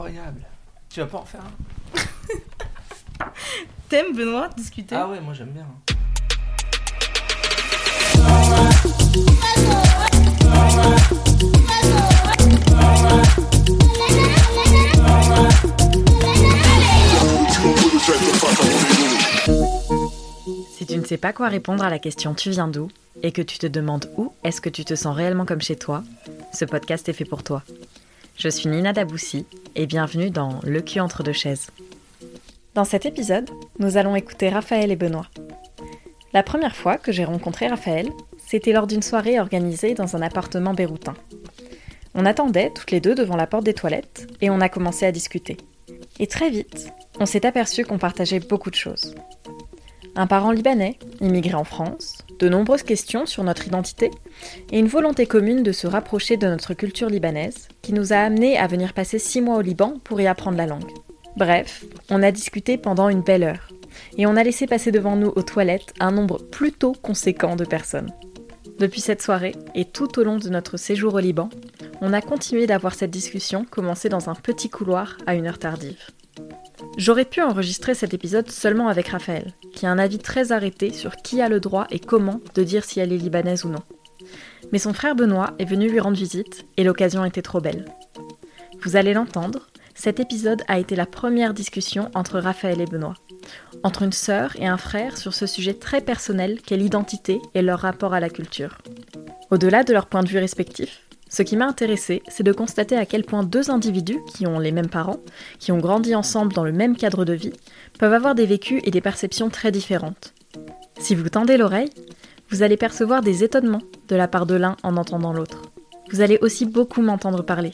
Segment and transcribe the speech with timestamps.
[0.00, 0.40] incroyable.
[0.88, 3.24] Tu vas pas en faire un
[3.88, 4.96] T'aimes Benoît discuter?
[4.96, 5.66] Ah ouais, moi j'aime bien.
[20.76, 22.88] Si tu ne sais pas quoi répondre à la question Tu viens d'où?
[23.22, 26.02] et que tu te demandes où est-ce que tu te sens réellement comme chez toi,
[26.54, 27.62] ce podcast est fait pour toi.
[28.40, 29.44] Je suis Nina Daboussi
[29.76, 31.68] et bienvenue dans Le cul entre deux chaises.
[32.72, 35.26] Dans cet épisode, nous allons écouter Raphaël et Benoît.
[36.32, 40.72] La première fois que j'ai rencontré Raphaël, c'était lors d'une soirée organisée dans un appartement
[40.72, 41.12] béroutin.
[42.14, 45.12] On attendait toutes les deux devant la porte des toilettes et on a commencé à
[45.12, 45.58] discuter.
[46.18, 49.14] Et très vite, on s'est aperçu qu'on partageait beaucoup de choses.
[50.16, 54.10] Un parent libanais, immigré en France, de nombreuses questions sur notre identité
[54.72, 58.58] et une volonté commune de se rapprocher de notre culture libanaise qui nous a amenés
[58.58, 60.90] à venir passer six mois au Liban pour y apprendre la langue.
[61.36, 63.68] Bref, on a discuté pendant une belle heure
[64.16, 68.12] et on a laissé passer devant nous aux toilettes un nombre plutôt conséquent de personnes.
[68.78, 71.50] Depuis cette soirée et tout au long de notre séjour au Liban,
[72.00, 76.00] on a continué d'avoir cette discussion commencée dans un petit couloir à une heure tardive.
[76.96, 81.16] J'aurais pu enregistrer cet épisode seulement avec Raphaël, qui a un avis très arrêté sur
[81.16, 83.82] qui a le droit et comment de dire si elle est libanaise ou non.
[84.72, 87.86] Mais son frère Benoît est venu lui rendre visite et l'occasion était trop belle.
[88.82, 93.14] Vous allez l'entendre, cet épisode a été la première discussion entre Raphaël et Benoît,
[93.82, 97.80] entre une sœur et un frère sur ce sujet très personnel qu'est l'identité et leur
[97.80, 98.78] rapport à la culture.
[99.50, 103.06] Au-delà de leurs points de vue respectifs, ce qui m'a intéressé, c'est de constater à
[103.06, 105.20] quel point deux individus qui ont les mêmes parents,
[105.60, 107.52] qui ont grandi ensemble dans le même cadre de vie,
[107.98, 110.34] peuvent avoir des vécus et des perceptions très différentes.
[110.98, 111.90] Si vous tendez l'oreille,
[112.50, 115.62] vous allez percevoir des étonnements de la part de l'un en entendant l'autre.
[116.10, 117.72] Vous allez aussi beaucoup m'entendre parler,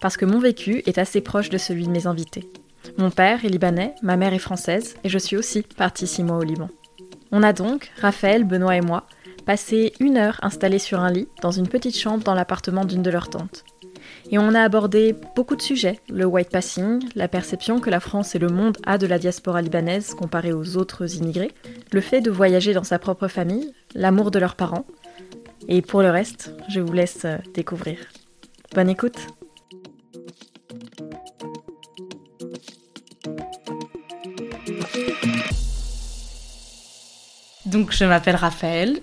[0.00, 2.46] parce que mon vécu est assez proche de celui de mes invités.
[2.98, 6.36] Mon père est libanais, ma mère est française, et je suis aussi partie six mois
[6.36, 6.68] au Liban.
[7.32, 9.06] On a donc, Raphaël, Benoît et moi,
[9.48, 13.08] passé une heure installés sur un lit dans une petite chambre dans l'appartement d'une de
[13.08, 13.64] leurs tantes.
[14.30, 18.34] Et on a abordé beaucoup de sujets, le white passing, la perception que la France
[18.34, 21.50] et le monde a de la diaspora libanaise comparée aux autres immigrés,
[21.92, 24.84] le fait de voyager dans sa propre famille, l'amour de leurs parents.
[25.66, 27.96] Et pour le reste, je vous laisse euh, découvrir.
[28.74, 29.16] Bonne écoute
[37.64, 39.00] Donc je m'appelle Raphaël.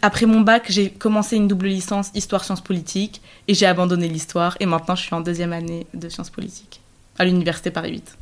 [0.00, 4.66] Après mon bac, j'ai commencé une double licence histoire-sciences politiques et j'ai abandonné l'histoire et
[4.66, 6.80] maintenant je suis en deuxième année de sciences politiques
[7.18, 8.18] à l'université Paris 8.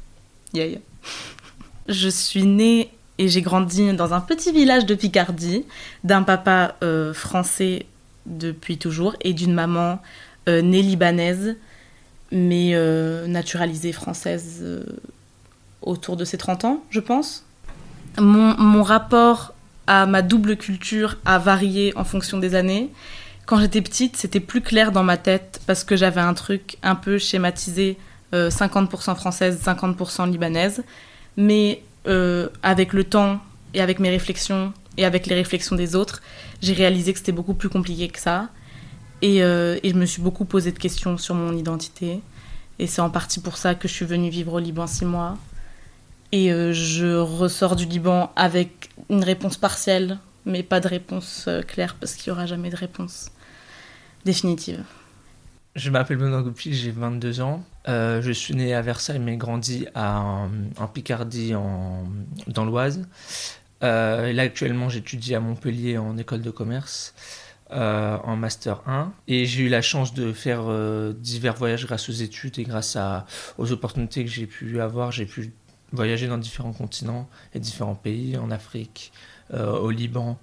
[0.54, 0.78] Yeah.
[1.88, 5.64] Je suis née et j'ai grandi dans un petit village de Picardie
[6.04, 7.86] d'un papa euh, français
[8.24, 10.00] depuis toujours et d'une maman
[10.48, 11.56] euh, née libanaise
[12.30, 14.64] mais euh, naturalisée française
[15.82, 17.44] autour de ses 30 ans, je pense.
[18.18, 19.54] Mon, mon rapport
[19.86, 22.90] à ma double culture a varié en fonction des années.
[23.46, 26.94] Quand j'étais petite, c'était plus clair dans ma tête parce que j'avais un truc un
[26.94, 27.98] peu schématisé,
[28.34, 30.84] euh, 50% française, 50% libanaise.
[31.36, 33.40] Mais euh, avec le temps
[33.74, 36.22] et avec mes réflexions et avec les réflexions des autres,
[36.60, 38.48] j'ai réalisé que c'était beaucoup plus compliqué que ça.
[39.22, 42.20] Et, euh, et je me suis beaucoup posé de questions sur mon identité.
[42.78, 45.36] Et c'est en partie pour ça que je suis venue vivre au Liban six mois.
[46.32, 51.60] Et euh, je ressors du Liban avec une réponse partielle, mais pas de réponse euh,
[51.60, 53.30] claire parce qu'il n'y aura jamais de réponse
[54.24, 54.82] définitive.
[55.76, 57.62] Je m'appelle Benoît Goupil, j'ai 22 ans.
[57.88, 60.48] Euh, je suis né à Versailles, mais grandi en
[60.92, 61.54] Picardie,
[62.46, 63.06] dans l'Oise.
[63.80, 67.14] Là, actuellement, j'étudie à Montpellier en école de commerce,
[67.70, 69.12] en Master 1.
[69.28, 70.64] Et j'ai eu la chance de faire
[71.14, 72.98] divers voyages grâce aux études et grâce
[73.56, 75.10] aux opportunités que j'ai pu avoir.
[75.10, 75.52] J'ai pu
[75.92, 79.12] voyager dans différents continents et différents pays, en Afrique,
[79.54, 80.38] euh, au Liban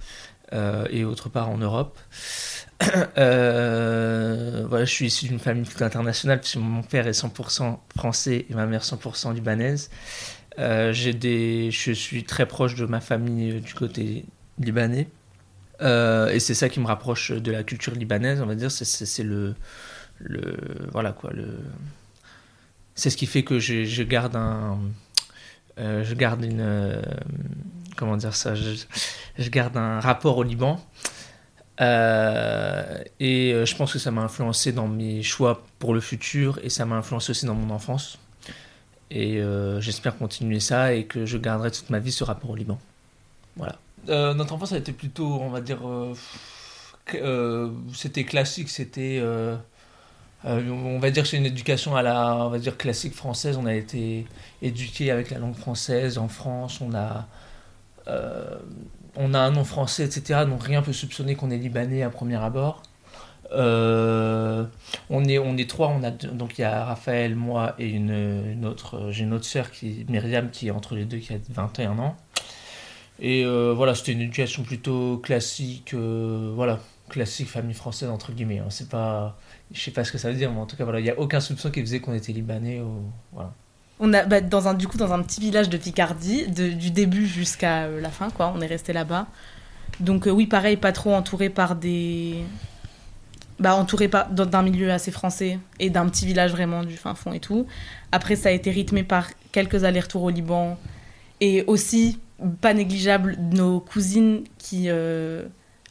[0.54, 2.00] euh, et autre part en Europe.
[3.18, 8.54] Euh, voilà, je suis issu d'une famille internationale puisque mon père est 100% français et
[8.54, 9.90] ma mère 100% libanaise.
[10.58, 14.24] J'ai des, je suis très proche de ma famille du côté
[14.60, 15.10] libanais.
[15.82, 18.72] Et c'est ça qui me rapproche de la culture libanaise, on va dire.
[18.72, 19.56] C'est- le,
[20.20, 20.56] le.
[20.94, 21.32] Voilà quoi.
[22.96, 24.80] C'est ce qui fait que je garde un.
[25.80, 26.62] Euh, je garde une.
[26.62, 27.02] euh,
[27.96, 30.80] comment dire ça je, garde un rapport au Liban.
[31.82, 36.70] Euh, et je pense que ça m'a influencé dans mes choix pour le futur et
[36.70, 38.20] ça m'a influencé aussi dans mon enfance.
[39.12, 39.42] Et
[39.80, 42.80] j'espère continuer ça et que je garderai toute ma vie ce rapport au Liban.
[43.56, 43.78] Voilà.
[44.08, 45.80] Notre enfance a été plutôt, on va dire,
[47.94, 49.22] c'était classique, c'était
[50.46, 53.58] euh, on va dire que c'est une éducation à la on va dire classique française.
[53.58, 54.26] On a été
[54.62, 56.82] éduqué avec la langue française en France.
[56.82, 57.28] On a
[59.16, 60.46] on a un nom français, etc.
[60.48, 62.82] Donc rien peut soupçonner qu'on est libanais à premier abord.
[63.52, 64.66] Euh,
[65.10, 68.66] on, est, on est trois, on a donc il y a Raphaël, moi et une,
[68.66, 71.98] autre, j'ai une autre sœur qui Myriam qui est entre les deux qui a 21
[72.00, 72.16] ans.
[73.20, 78.60] Et euh, voilà, c'était une éducation plutôt classique, euh, voilà, classique famille française entre guillemets.
[78.60, 78.70] Hein.
[78.70, 79.38] C'est pas,
[79.72, 81.10] je sais pas ce que ça veut dire, mais en tout cas voilà, il y
[81.10, 82.82] a aucun soupçon qui faisait qu'on était libanais.
[84.00, 87.28] On a bah, dans un du coup dans un petit village de Picardie, du début
[87.28, 88.54] jusqu'à la fin quoi.
[88.56, 89.28] On est resté là-bas.
[90.00, 92.44] Donc oui, pareil, pas trop entouré par des
[93.60, 97.40] bah, entouré d'un milieu assez français et d'un petit village vraiment du fin fond et
[97.40, 97.68] tout.
[98.12, 100.78] Après, ça a été rythmé par quelques allers-retours au Liban
[101.42, 102.20] et aussi,
[102.62, 105.46] pas négligeable, nos cousines qui, euh,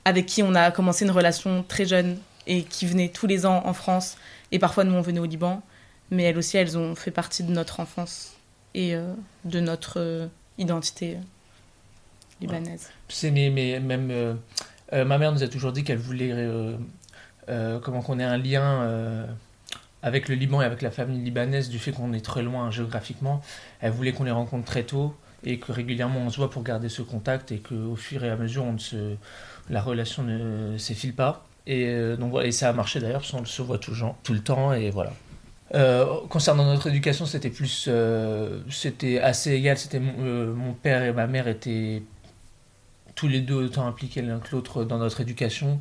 [0.05, 2.17] avec qui on a commencé une relation très jeune
[2.49, 4.17] et qui venaient tous les ans en France
[4.51, 5.63] et parfois nous on venait au Liban.
[6.11, 8.33] Mais elles aussi, elles ont fait partie de notre enfance
[8.75, 9.13] et euh,
[9.45, 11.19] de notre euh, identité
[12.41, 12.89] libanaise.
[13.09, 14.39] C'est mais, mais, même
[14.93, 16.33] ma mère nous a toujours dit qu'elle voulait
[17.49, 19.27] euh, comment qu'on ait un lien euh,
[20.03, 23.41] avec le Liban et avec la famille libanaise du fait qu'on est très loin géographiquement.
[23.81, 26.89] Elle voulait qu'on les rencontre très tôt et que régulièrement on se voit pour garder
[26.89, 28.67] ce contact et qu'au fur et à mesure
[29.71, 31.48] la relation ne s'effile pas.
[31.69, 33.93] Et, euh, donc, voilà, et ça a marché d'ailleurs parce qu'on se voit tout,
[34.25, 35.13] tout le temps et voilà.
[36.29, 37.89] concernant notre éducation, c'était plus,
[38.71, 39.79] c'était assez égal.
[39.79, 42.03] C'était mon, père et ma mère étaient
[43.15, 45.81] tous les deux autant impliqués l'un que l'autre dans notre éducation.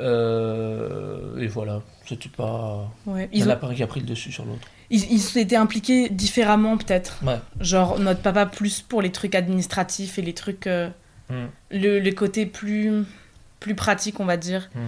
[0.00, 2.90] Euh, et voilà, c'était pas.
[3.06, 3.74] Ouais, ils ont...
[3.74, 4.68] qui a pris le dessus sur l'autre.
[4.90, 7.20] Ils, ils étaient impliqués différemment, peut-être.
[7.60, 10.66] Genre, notre papa plus pour les trucs administratifs et les trucs.
[10.66, 10.88] Euh,
[11.30, 11.44] mm.
[11.70, 13.04] le, le, côté plus,
[13.64, 14.68] plus pratique, on va dire.
[14.74, 14.80] Mm.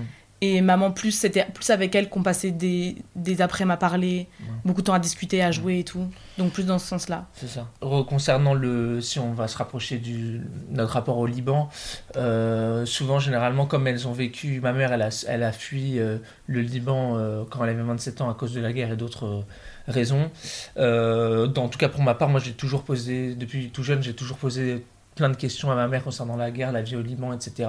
[0.42, 4.28] Et maman, plus c'était plus avec elle qu'on passait des, des après-midi à parler,
[4.66, 6.10] beaucoup de temps à discuter, à jouer et tout.
[6.36, 7.26] Donc plus dans ce sens-là.
[7.32, 7.70] C'est ça.
[7.80, 11.70] Concernant le, si on va se rapprocher du notre rapport au Liban,
[12.16, 16.18] euh, souvent généralement comme elles ont vécu, ma mère elle a, elle a fui euh,
[16.46, 19.42] le Liban euh, quand elle avait 27 ans à cause de la guerre et d'autres
[19.88, 20.30] raisons.
[20.76, 24.36] en tout cas pour ma part, moi j'ai toujours posé, depuis tout jeune, j'ai toujours
[24.36, 24.84] posé
[25.16, 27.68] plein de questions à ma mère concernant la guerre, la vie au Liban, etc.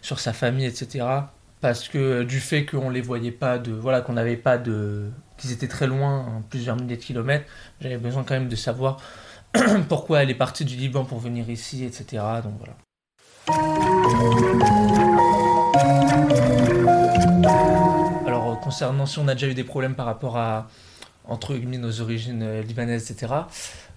[0.00, 1.24] Sur sa famille, etc
[1.62, 5.10] parce que euh, du fait qu'on les voyait pas de voilà qu'on n'avait pas de
[5.38, 7.46] qu'ils étaient très loin plusieurs milliers de kilomètres
[7.80, 8.98] j'avais besoin quand même de savoir
[9.88, 12.74] pourquoi elle est partie du Liban pour venir ici etc donc voilà
[18.26, 20.68] alors euh, concernant si on a déjà eu des problèmes par rapport à
[21.26, 23.32] entre guillemets nos origines euh, libanaises etc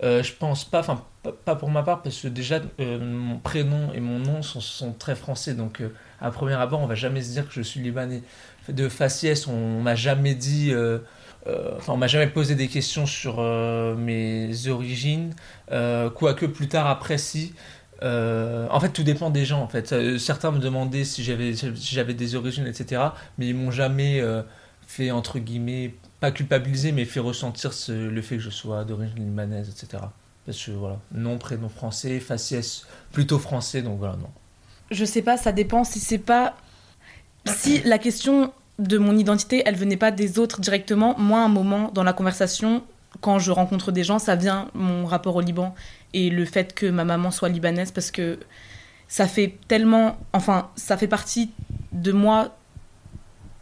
[0.01, 1.03] je pense pas enfin
[1.43, 5.55] pas pour ma part parce que déjà mon prénom et mon nom sont, très français
[5.55, 5.81] donc
[6.21, 8.23] à premier abord, on va jamais se dire que je suis libanais.
[8.69, 10.99] De faciès, on m'a jamais dit, euh,
[11.47, 15.33] euh, enfin, on m'a jamais posé des questions sur euh, mes origines,
[15.69, 17.53] quoique plus tard, après, si.
[18.01, 19.61] en fait, tout dépend des gens.
[19.61, 23.01] En fait, certains me demandaient si j'avais si des origines, etc.
[23.37, 24.21] Mais ils m'ont jamais
[24.87, 29.69] fait entre guillemets pas culpabiliser, mais fait ressentir le fait que je sois d'origine libanaise,
[29.69, 30.03] etc.
[30.45, 34.29] Parce que voilà, nom, prénom français, faciès plutôt français, donc voilà, non
[34.91, 36.55] je sais pas, ça dépend si c'est pas.
[37.45, 41.91] Si la question de mon identité, elle venait pas des autres directement, moi, un moment
[41.93, 42.83] dans la conversation,
[43.21, 45.73] quand je rencontre des gens, ça vient mon rapport au Liban
[46.13, 48.39] et le fait que ma maman soit libanaise parce que
[49.07, 50.17] ça fait tellement.
[50.33, 51.51] Enfin, ça fait partie
[51.91, 52.55] de moi.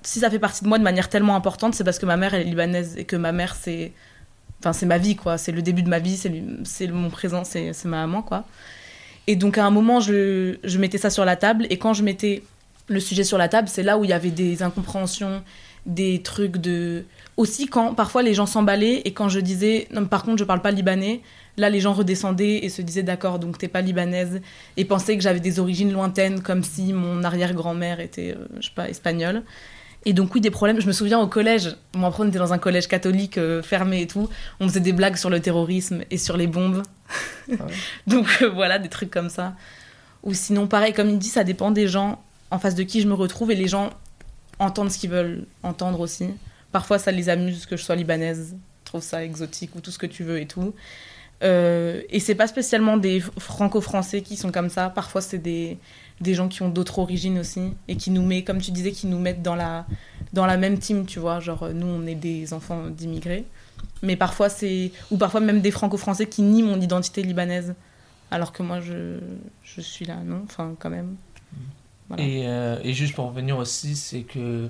[0.03, 2.33] Si ça fait partie de moi de manière tellement importante, c'est parce que ma mère,
[2.33, 3.91] elle est libanaise et que ma mère, c'est.
[4.59, 5.37] Enfin, c'est ma vie, quoi.
[5.37, 8.45] C'est le début de ma vie, c'est mon présent, c'est ma maman, quoi.
[9.27, 11.65] Et donc à un moment, je, je, mettais ça sur la table.
[11.69, 12.43] Et quand je mettais
[12.87, 15.43] le sujet sur la table, c'est là où il y avait des incompréhensions,
[15.85, 17.05] des trucs de...
[17.35, 20.61] Aussi quand parfois les gens s'emballaient et quand je disais, non, par contre, je parle
[20.61, 21.21] pas libanais,
[21.57, 24.41] là les gens redescendaient et se disaient, d'accord, donc t'es pas libanaise,
[24.77, 28.73] et pensaient que j'avais des origines lointaines, comme si mon arrière-grand-mère était, euh, je sais
[28.75, 29.43] pas, espagnole.
[30.05, 30.81] Et donc oui, des problèmes.
[30.81, 34.01] Je me souviens au collège, moi après on était dans un collège catholique euh, fermé
[34.01, 34.29] et tout,
[34.59, 36.83] on faisait des blagues sur le terrorisme et sur les bombes.
[37.51, 37.65] Ah
[38.07, 39.55] donc euh, voilà, des trucs comme ça.
[40.23, 43.07] Ou sinon, pareil, comme il dit, ça dépend des gens en face de qui je
[43.07, 43.89] me retrouve et les gens
[44.59, 46.27] entendent ce qu'ils veulent entendre aussi.
[46.71, 50.05] Parfois ça les amuse que je sois libanaise, trouve ça exotique ou tout ce que
[50.05, 50.73] tu veux et tout.
[51.43, 55.77] Euh, et c'est pas spécialement des franco-français qui sont comme ça, parfois c'est des
[56.23, 59.07] des gens qui ont d'autres origines aussi et qui nous met comme tu disais qui
[59.07, 59.85] nous mettent dans la
[60.33, 61.39] dans la même team tu vois.
[61.39, 63.45] Genre nous on est des enfants d'immigrés.
[64.01, 67.75] Mais parfois c'est ou parfois même des franco-français qui nient mon identité libanaise.
[68.31, 69.19] Alors que moi je,
[69.63, 70.41] je suis là non?
[70.45, 71.15] Enfin quand même.
[72.17, 74.69] Et, euh, et, juste pour revenir aussi c'est que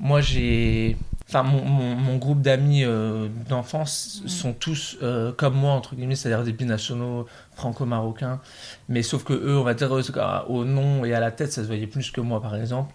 [0.00, 0.96] moi j'ai
[1.32, 6.44] enfin mon, mon, groupe d'amis euh, d'enfance sont tous euh, comme moi entre guillemets c'est-à-dire
[6.44, 8.40] des binationaux franco-marocains.
[8.88, 9.90] Mais sauf que eux on va dire
[10.48, 12.92] au nom et à la tête ça se voyait plus que moi par exemple.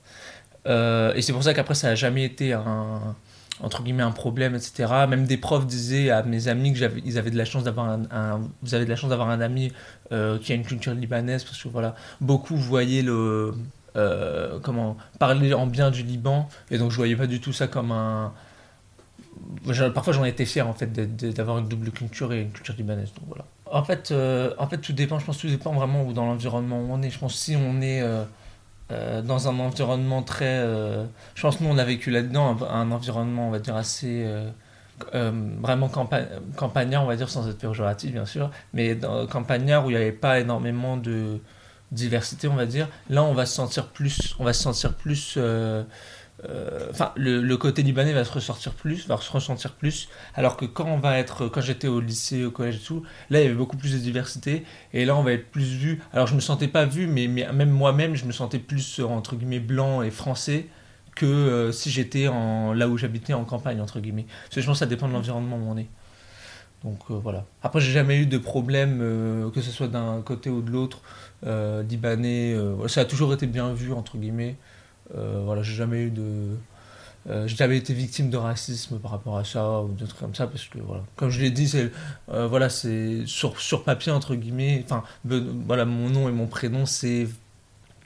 [0.67, 3.15] Euh, et c'est pour ça qu'après ça a jamais été un
[3.59, 7.17] entre guillemets un problème etc même des profs disaient à mes amis que j'avais ils
[7.17, 9.71] avaient de la chance d'avoir un, vous avez de la chance d'avoir un ami
[10.11, 13.53] qui a une culture libanaise parce que voilà beaucoup voyaient le
[13.97, 16.47] euh, comment parler en bien du Liban.
[16.69, 18.33] Et donc je voyais pas du tout ça comme un
[19.93, 20.91] parfois j'en étais fier en fait
[21.33, 23.11] d'avoir une double culture et une culture libanaise.
[23.15, 23.45] Donc voilà.
[23.71, 25.19] En fait euh, en fait tout dépend.
[25.19, 27.09] Je pense tout dépend vraiment où dans l'environnement où on est.
[27.09, 28.01] Je pense si on est
[28.91, 30.63] euh, dans un environnement très
[31.35, 34.25] je pense nous on a vécu là-dedans un, environnement on va dire assez
[35.11, 35.89] vraiment
[36.55, 40.01] campagnard on va dire sans être péjoratif bien sûr mais dans, campagnard où il n'y
[40.01, 41.41] avait pas énormément de
[41.91, 42.87] diversité, on va dire.
[43.09, 45.35] Là, on va se sentir plus, on va se sentir plus.
[45.37, 45.83] Euh,
[46.47, 50.07] euh, enfin, le, côté libanais va se ressortir plus, va se ressentir plus.
[50.35, 53.39] Alors que quand on va être, quand j'étais au lycée, au collège et tout, là,
[53.39, 54.63] il y avait beaucoup plus de diversité.
[54.93, 56.01] Et là, on va être plus vu.
[56.13, 59.59] Alors, je me sentais pas vu, mais, même moi-même, je me sentais plus entre guillemets
[59.59, 60.67] blanc et français
[61.15, 64.27] que euh, si j'étais là où j'habitais en campagne entre guillemets.
[64.43, 65.87] Parce que je pense que ça dépend de l'environnement où on est.
[66.83, 67.43] Donc voilà.
[67.63, 68.99] Après, j'ai jamais eu de problème,
[69.53, 71.01] que ce soit d'un côté ou de l'autre.
[71.45, 72.53] Euh, libanais.
[72.53, 74.55] Euh, ça a toujours été bien vu, entre guillemets.
[75.15, 76.57] Euh, voilà, j'ai jamais eu de.
[77.45, 80.65] j'ai jamais été victime de racisme par rapport à ça ou trucs comme ça parce
[80.65, 81.91] que voilà comme je l'ai dit c'est
[82.27, 87.27] voilà sur, sur papier entre guillemets enfin voilà mon nom et mon prénom c'est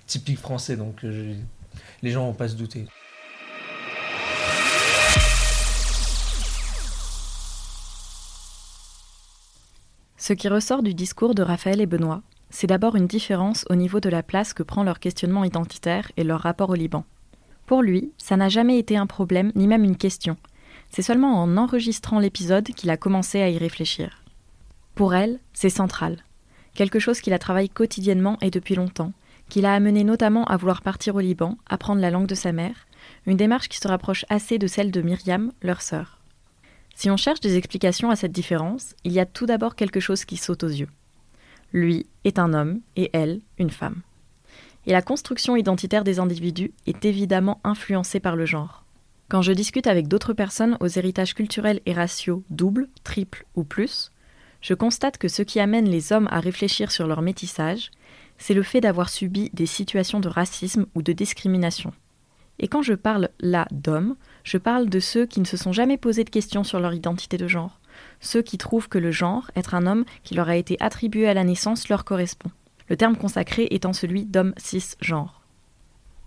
[0.08, 2.88] typique français donc les gens vont pas se douter
[10.22, 14.00] Ce qui ressort du discours de Raphaël et Benoît, c'est d'abord une différence au niveau
[14.00, 17.06] de la place que prend leur questionnement identitaire et leur rapport au Liban.
[17.66, 20.38] Pour lui, ça n'a jamais été un problème ni même une question.
[20.92, 24.22] C'est seulement en enregistrant l'épisode qu'il a commencé à y réfléchir.
[24.94, 26.18] Pour elle, c'est central.
[26.75, 29.13] Quelque chose qu'il a travaillé quotidiennement et depuis longtemps,
[29.50, 32.86] qu'il a amené notamment à vouloir partir au Liban, apprendre la langue de sa mère,
[33.25, 36.21] une démarche qui se rapproche assez de celle de Myriam, leur sœur.
[36.96, 40.26] Si on cherche des explications à cette différence, il y a tout d'abord quelque chose
[40.26, 40.90] qui saute aux yeux.
[41.74, 44.02] Lui est un homme et elle une femme.
[44.86, 48.84] Et la construction identitaire des individus est évidemment influencée par le genre.
[49.30, 54.12] Quand je discute avec d'autres personnes aux héritages culturels et raciaux doubles, triples ou plus,
[54.60, 57.92] je constate que ce qui amène les hommes à réfléchir sur leur métissage,
[58.38, 61.94] c'est le fait d'avoir subi des situations de racisme ou de discrimination.
[62.60, 65.98] Et quand je parle là d'hommes, je parle de ceux qui ne se sont jamais
[65.98, 67.80] posé de questions sur leur identité de genre,
[68.20, 71.34] ceux qui trouvent que le genre, être un homme qui leur a été attribué à
[71.34, 72.52] la naissance, leur correspond,
[72.90, 75.42] le terme consacré étant celui d'homme cisgenre.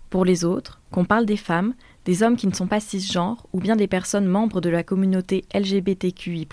[0.09, 1.73] Pour les autres, qu'on parle des femmes,
[2.05, 5.45] des hommes qui ne sont pas cisgenres ou bien des personnes membres de la communauté
[5.53, 6.47] LGBTQI,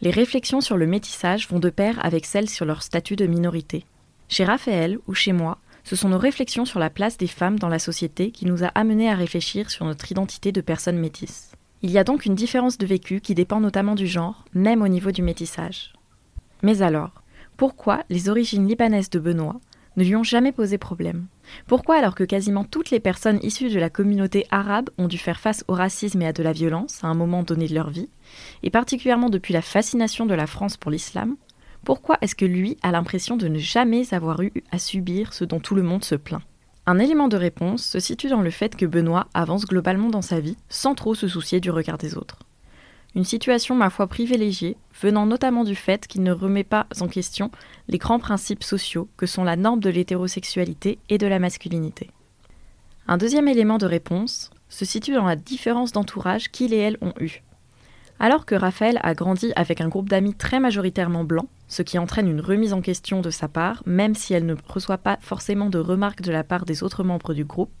[0.00, 3.84] les réflexions sur le métissage vont de pair avec celles sur leur statut de minorité.
[4.28, 7.68] Chez Raphaël ou chez moi, ce sont nos réflexions sur la place des femmes dans
[7.68, 11.52] la société qui nous a amenés à réfléchir sur notre identité de personnes métisses.
[11.82, 14.88] Il y a donc une différence de vécu qui dépend notamment du genre, même au
[14.88, 15.92] niveau du métissage.
[16.62, 17.10] Mais alors,
[17.58, 19.60] pourquoi les origines libanaises de Benoît
[19.96, 21.26] ne lui ont jamais posé problème?
[21.66, 25.38] Pourquoi alors que quasiment toutes les personnes issues de la communauté arabe ont dû faire
[25.38, 28.08] face au racisme et à de la violence à un moment donné de leur vie,
[28.62, 31.36] et particulièrement depuis la fascination de la France pour l'islam,
[31.84, 35.60] pourquoi est-ce que lui a l'impression de ne jamais avoir eu à subir ce dont
[35.60, 36.42] tout le monde se plaint?
[36.86, 40.40] Un élément de réponse se situe dans le fait que Benoît avance globalement dans sa
[40.40, 42.38] vie sans trop se soucier du regard des autres.
[43.14, 47.50] Une situation, ma foi, privilégiée, venant notamment du fait qu'il ne remet pas en question
[47.88, 52.10] les grands principes sociaux que sont la norme de l'hétérosexualité et de la masculinité.
[53.06, 57.14] Un deuxième élément de réponse se situe dans la différence d'entourage qu'il et elle ont
[57.20, 57.42] eue.
[58.20, 62.28] Alors que Raphaël a grandi avec un groupe d'amis très majoritairement blancs, ce qui entraîne
[62.28, 65.78] une remise en question de sa part, même si elle ne reçoit pas forcément de
[65.78, 67.72] remarques de la part des autres membres du groupe,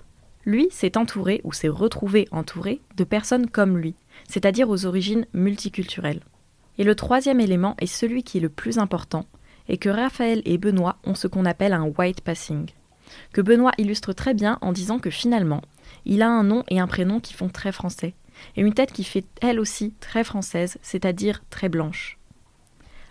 [0.44, 3.94] lui s'est entouré ou s'est retrouvé entouré de personnes comme lui,
[4.28, 6.20] c'est-à-dire aux origines multiculturelles.
[6.78, 9.26] Et le troisième élément est celui qui est le plus important,
[9.68, 12.66] et que Raphaël et Benoît ont ce qu'on appelle un white passing,
[13.32, 15.62] que Benoît illustre très bien en disant que finalement,
[16.04, 18.14] il a un nom et un prénom qui font très français,
[18.56, 22.18] et une tête qui fait elle aussi très française, c'est-à-dire très blanche.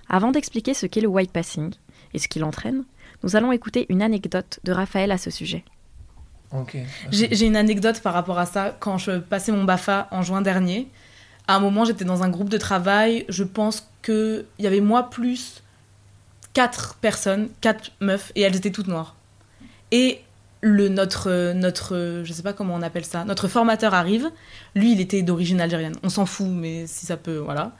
[0.09, 1.73] Avant d'expliquer ce qu'est le white passing
[2.13, 2.83] et ce qu'il entraîne,
[3.23, 5.63] nous allons écouter une anecdote de Raphaël à ce sujet.
[7.09, 8.75] J'ai une anecdote par rapport à ça.
[8.79, 10.87] Quand je passais mon BAFA en juin dernier,
[11.47, 15.09] à un moment j'étais dans un groupe de travail, je pense qu'il y avait moi
[15.09, 15.63] plus
[16.53, 19.15] quatre personnes, quatre meufs, et elles étaient toutes noires.
[19.91, 20.21] Et
[20.63, 24.31] le, notre, notre, je sais pas comment on appelle ça, notre formateur arrive.
[24.75, 25.95] Lui, il était d'origine algérienne.
[26.03, 27.73] On s'en fout, mais si ça peut, voilà.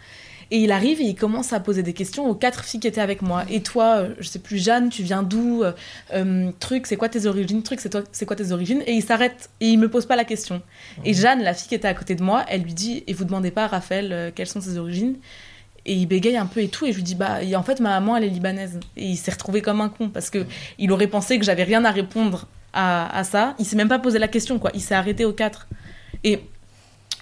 [0.51, 3.01] Et il arrive et il commence à poser des questions aux quatre filles qui étaient
[3.01, 3.45] avec moi.
[3.49, 7.25] Et toi, euh, je sais plus, Jeanne, tu viens d'où euh, Truc, c'est quoi tes
[7.25, 7.79] origines Truc,
[8.11, 8.83] c'est quoi tes origines?
[8.85, 10.61] Et il s'arrête et il me pose pas la question.
[11.05, 13.23] Et Jeanne, la fille qui était à côté de moi, elle lui dit Et vous
[13.23, 15.15] demandez pas à Raphaël euh, quelles sont ses origines?
[15.85, 17.89] Et il bégaye un peu et tout et je lui dis bah en fait ma
[17.89, 20.45] maman elle est libanaise et il s'est retrouvé comme un con parce que
[20.79, 23.55] il aurait pensé que j'avais rien à répondre à, ça.
[23.59, 24.71] Il s'est même pas posé la question, quoi.
[24.73, 25.67] Il s'est arrêté aux quatre.
[26.23, 26.41] Et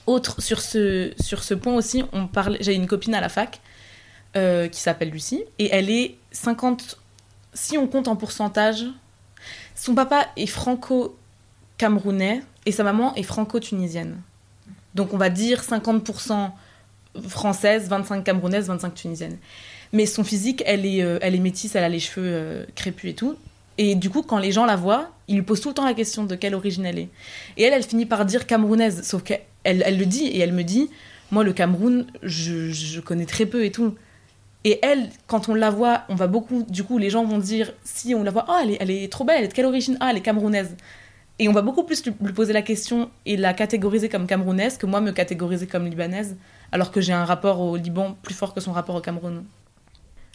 [0.08, 3.60] autre, sur ce, sur ce point aussi, on parle, j'ai une copine à la fac
[4.36, 6.98] euh, qui s'appelle Lucie, et elle est 50.
[7.54, 8.86] Si on compte en pourcentage,
[9.76, 14.22] son papa est franco-camerounais et sa maman est franco-tunisienne.
[14.96, 16.52] Donc on va dire 50%
[17.28, 19.38] française, 25 camerounaise, 25 tunisienne.
[19.94, 23.12] Mais son physique, elle est, euh, elle est métisse, elle a les cheveux euh, crépus
[23.12, 23.36] et tout.
[23.78, 25.94] Et du coup, quand les gens la voient, ils lui posent tout le temps la
[25.94, 27.10] question de quelle origine elle est.
[27.56, 30.64] Et elle, elle finit par dire camerounaise, sauf qu'elle elle le dit, et elle me
[30.64, 30.90] dit,
[31.32, 33.96] moi, le Cameroun, je, je, connais très peu et tout.
[34.66, 37.72] Et elle, quand on la voit, on va beaucoup, du coup, les gens vont dire,
[37.86, 39.98] si on la voit, oh, elle elle est trop belle, elle est de quelle origine?
[40.02, 40.76] Ah, elle est camerounaise.
[41.40, 44.86] Et on va beaucoup plus lui poser la question et la catégoriser comme camerounaise que
[44.86, 46.36] moi me catégoriser comme libanaise,
[46.74, 49.46] alors que j'ai un rapport au Liban plus fort que son rapport au Cameroun.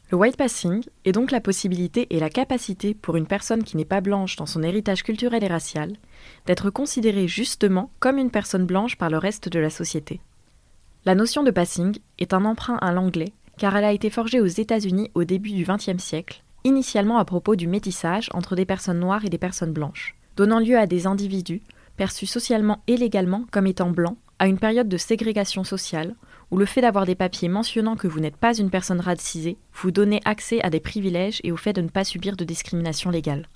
[0.08, 3.84] Le white passing est donc la possibilité et la capacité pour une personne qui n'est
[3.84, 5.94] pas blanche dans son héritage culturel et racial
[6.46, 10.20] d'être considérée justement comme une personne blanche par le reste de la société.
[11.06, 14.46] La notion de passing est un emprunt à l'anglais car elle a été forgée aux
[14.46, 19.24] États-Unis au début du XXe siècle, initialement à propos du métissage entre des personnes noires
[19.24, 21.62] et des personnes blanches, donnant lieu à des individus
[21.96, 26.14] perçus socialement et légalement comme étant blancs à une période de ségrégation sociale
[26.50, 29.90] où le fait d'avoir des papiers mentionnant que vous n'êtes pas une personne racisée vous
[29.90, 33.48] donnez accès à des privilèges et au fait de ne pas subir de discrimination légale.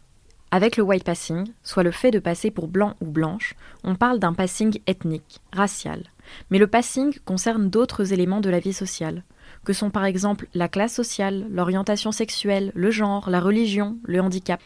[0.52, 3.54] Avec le white passing, soit le fait de passer pour blanc ou blanche,
[3.84, 6.02] on parle d'un passing ethnique, racial.
[6.50, 9.22] Mais le passing concerne d'autres éléments de la vie sociale,
[9.64, 14.60] que sont par exemple la classe sociale, l'orientation sexuelle, le genre, la religion, le handicap.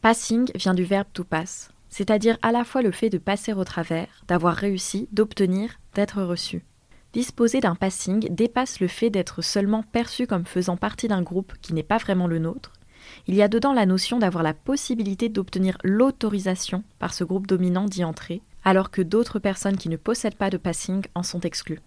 [0.00, 3.64] Passing vient du verbe to pass, c'est-à-dire à la fois le fait de passer au
[3.64, 6.64] travers, d'avoir réussi, d'obtenir, d'être reçu.
[7.14, 11.72] Disposer d'un passing dépasse le fait d'être seulement perçu comme faisant partie d'un groupe qui
[11.72, 12.72] n'est pas vraiment le nôtre.
[13.26, 17.86] Il y a dedans la notion d'avoir la possibilité d'obtenir l'autorisation par ce groupe dominant
[17.86, 21.80] d'y entrer, alors que d'autres personnes qui ne possèdent pas de passing en sont exclues.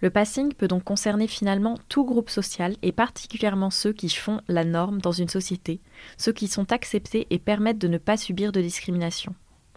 [0.00, 4.64] Le passing peut donc concerner finalement tout groupe social et particulièrement ceux qui font la
[4.64, 5.80] norme dans une société,
[6.18, 9.34] ceux qui sont acceptés et permettent de ne pas subir de discrimination.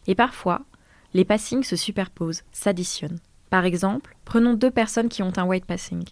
[0.08, 0.66] Et parfois,
[1.14, 3.20] les passings se superposent, s'additionnent.
[3.50, 6.04] Par exemple, prenons deux personnes qui ont un white passing.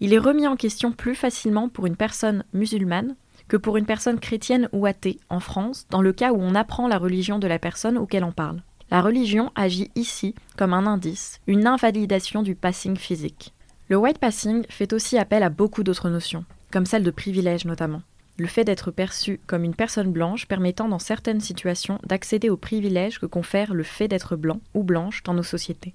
[0.00, 3.16] Il est remis en question plus facilement pour une personne musulmane
[3.48, 6.88] que pour une personne chrétienne ou athée en France, dans le cas où on apprend
[6.88, 8.62] la religion de la personne auquel on parle.
[8.90, 13.54] La religion agit ici comme un indice, une invalidation du passing physique.
[13.88, 18.02] Le white passing fait aussi appel à beaucoup d'autres notions, comme celle de privilège notamment.
[18.36, 23.20] Le fait d'être perçu comme une personne blanche permettant dans certaines situations d'accéder aux privilèges
[23.20, 25.94] que confère le fait d'être blanc ou blanche dans nos sociétés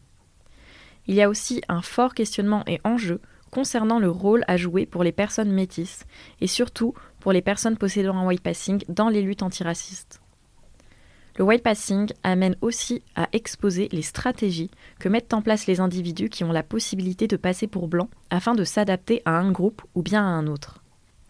[1.09, 3.19] il y a aussi un fort questionnement et enjeu
[3.49, 6.05] concernant le rôle à jouer pour les personnes métisses
[6.39, 10.21] et surtout pour les personnes possédant un white passing dans les luttes antiracistes.
[11.35, 14.69] Le white passing amène aussi à exposer les stratégies
[14.99, 18.53] que mettent en place les individus qui ont la possibilité de passer pour blancs afin
[18.53, 20.83] de s'adapter à un groupe ou bien à un autre.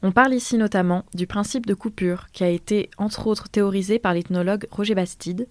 [0.04, 4.13] On parle ici notamment du principe de coupure qui a été entre autres théorisé par
[4.13, 5.48] l'ethnologue Roger Bastide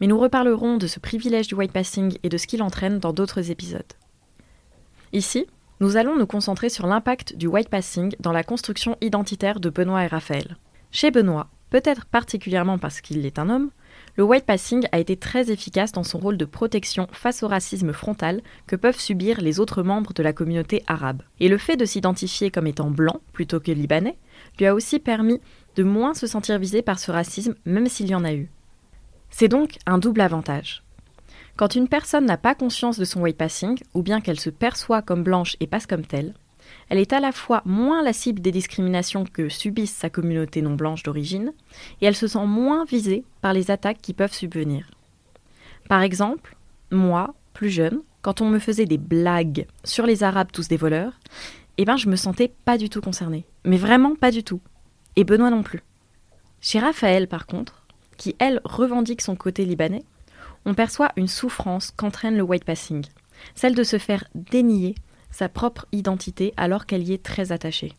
[0.00, 3.12] mais nous reparlerons de ce privilège du white passing et de ce qu'il entraîne dans
[3.12, 3.82] d'autres épisodes.
[5.12, 5.46] Ici,
[5.80, 10.04] nous allons nous concentrer sur l'impact du white passing dans la construction identitaire de Benoît
[10.04, 10.56] et Raphaël.
[10.90, 13.70] Chez Benoît, peut-être particulièrement parce qu'il est un homme,
[14.16, 17.92] le white passing a été très efficace dans son rôle de protection face au racisme
[17.92, 21.22] frontal que peuvent subir les autres membres de la communauté arabe.
[21.40, 24.16] Et le fait de s'identifier comme étant blanc plutôt que libanais
[24.58, 25.40] lui a aussi permis
[25.74, 28.50] de moins se sentir visé par ce racisme même s'il y en a eu.
[29.36, 30.84] C'est donc un double avantage.
[31.56, 35.02] Quand une personne n'a pas conscience de son white passing, ou bien qu'elle se perçoit
[35.02, 36.34] comme blanche et passe comme telle,
[36.88, 40.74] elle est à la fois moins la cible des discriminations que subissent sa communauté non
[40.76, 41.52] blanche d'origine,
[42.00, 44.88] et elle se sent moins visée par les attaques qui peuvent subvenir.
[45.88, 46.54] Par exemple,
[46.92, 51.18] moi, plus jeune, quand on me faisait des blagues sur les Arabes tous des voleurs,
[51.76, 53.46] eh ben je me sentais pas du tout concernée.
[53.64, 54.60] Mais vraiment pas du tout.
[55.16, 55.82] Et Benoît non plus.
[56.60, 57.83] Chez Raphaël, par contre,
[58.16, 60.04] qui, elle, revendique son côté libanais,
[60.64, 63.04] on perçoit une souffrance qu'entraîne le white passing,
[63.54, 64.94] celle de se faire dénier
[65.30, 67.92] sa propre identité alors qu'elle y est très attachée.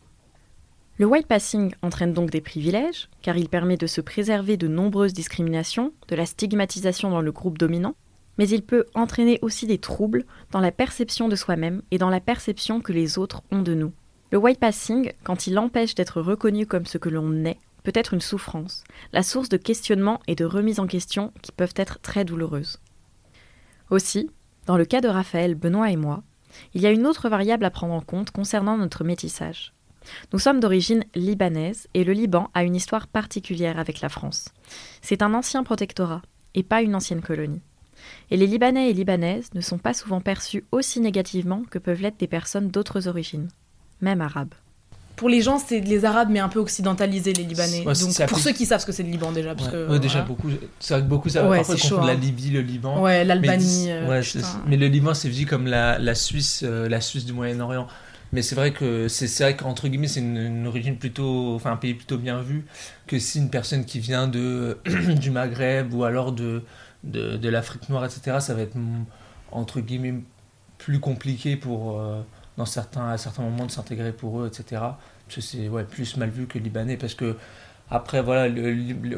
[0.98, 5.12] Le white passing entraîne donc des privilèges, car il permet de se préserver de nombreuses
[5.12, 7.94] discriminations, de la stigmatisation dans le groupe dominant,
[8.38, 12.20] mais il peut entraîner aussi des troubles dans la perception de soi-même et dans la
[12.20, 13.92] perception que les autres ont de nous.
[14.32, 18.14] Le white passing, quand il empêche d'être reconnu comme ce que l'on est, peut être
[18.14, 22.24] une souffrance, la source de questionnements et de remises en question qui peuvent être très
[22.24, 22.80] douloureuses.
[23.90, 24.28] Aussi,
[24.66, 26.24] dans le cas de Raphaël, Benoît et moi,
[26.74, 29.72] il y a une autre variable à prendre en compte concernant notre métissage.
[30.32, 34.48] Nous sommes d'origine libanaise et le Liban a une histoire particulière avec la France.
[35.00, 36.22] C'est un ancien protectorat
[36.54, 37.62] et pas une ancienne colonie.
[38.32, 42.18] Et les Libanais et Libanaises ne sont pas souvent perçus aussi négativement que peuvent l'être
[42.18, 43.48] des personnes d'autres origines,
[44.00, 44.54] même arabes.
[45.16, 47.84] Pour les gens, c'est les Arabes, mais un peu occidentalisés, les Libanais.
[47.84, 49.54] Donc, pour ceux qui savent ce que c'est le Liban déjà.
[49.54, 50.50] Parce que, déjà, beaucoup.
[50.78, 51.48] C'est vrai que beaucoup savent.
[51.48, 52.14] Ouais, Parfois, chaud, la hein.
[52.14, 53.02] Libye, le Liban.
[53.02, 53.86] Ouais, l'Albanie.
[53.86, 54.22] Mais, euh,
[54.66, 57.86] mais le Liban, c'est vu comme la, la Suisse, euh, la Suisse du Moyen-Orient.
[58.32, 61.76] Mais c'est vrai que c'est vrai qu'entre guillemets, c'est une, une origine plutôt, enfin un
[61.76, 62.66] pays plutôt bien vu
[63.06, 64.78] que si une personne qui vient de
[65.20, 66.62] du Maghreb ou alors de
[67.04, 68.38] de, de l'Afrique noire, etc.
[68.40, 69.04] Ça va être mm,
[69.52, 70.14] entre guillemets
[70.78, 72.20] plus compliqué pour euh,
[72.56, 74.80] dans certains à certains moments de s'intégrer pour eux, etc.
[75.26, 77.36] Parce que c'est ouais, plus mal vu que Libanais parce que
[77.90, 78.70] après, voilà, le,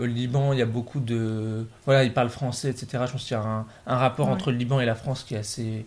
[0.07, 1.67] Liban, il y a beaucoup de.
[1.87, 3.05] Voilà, ils parlent français, etc.
[3.07, 4.35] Je pense qu'il y a un, un rapport Ouais.
[4.35, 5.87] entre le Liban et la France qui est assez.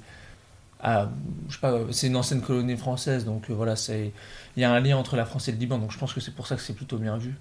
[0.81, 1.09] ah,
[1.47, 4.11] je sais pas, c'est une ancienne colonie française, donc euh, voilà, c'est.
[4.57, 6.19] Il y a un lien entre la France et le Liban, donc je pense que
[6.19, 7.35] c'est pour ça que c'est plutôt bien vu.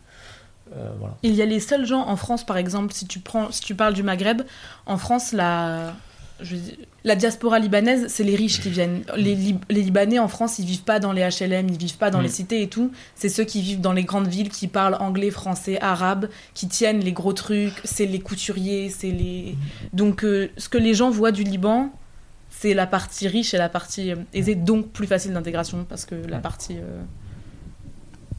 [0.76, 1.14] Euh, voilà.
[1.22, 3.74] Il y a les seuls gens en France, par exemple, si tu, prends, si tu
[3.74, 4.42] parles du Maghreb,
[4.84, 5.94] en France, la,
[6.42, 6.56] je
[7.04, 9.02] la diaspora libanaise, c'est les riches qui viennent.
[9.16, 12.10] Les, Lib- les Libanais en France, ils vivent pas dans les HLM, ils vivent pas
[12.10, 12.22] dans Mm.
[12.24, 12.92] les cités et tout.
[13.14, 17.00] C'est ceux qui vivent dans les grandes villes, qui parlent anglais, français, arabe, qui tiennent
[17.00, 17.80] les gros trucs.
[17.84, 19.56] C'est les couturiers, c'est les.
[19.94, 21.90] Donc, euh, ce que les gens voient du Liban,
[22.50, 26.14] c'est la partie riche et la partie euh, aisée, donc plus facile d'intégration, parce que
[26.28, 27.00] la partie euh,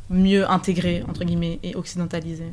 [0.10, 2.52] mieux intégrée, entre guillemets, et occidentalisée.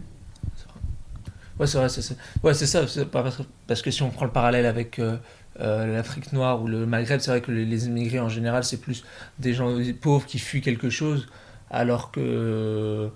[1.59, 2.83] Ouais, c'est vrai, c'est c'est- ouais, c'est ça.
[3.11, 5.17] Parce que, parce que si on prend le parallèle avec euh,
[5.61, 9.05] euh, l'Afrique noire ou le Maghreb, c'est vrai que les, immigrés en général, c'est plus
[9.39, 11.29] des gens pauvres qui fuient quelque chose,
[11.71, 13.11] alors que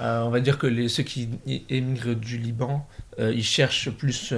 [0.00, 1.28] euh, on va dire que ceux qui
[1.68, 2.86] émigrent du Liban,
[3.18, 4.32] euh, ils cherchent plus.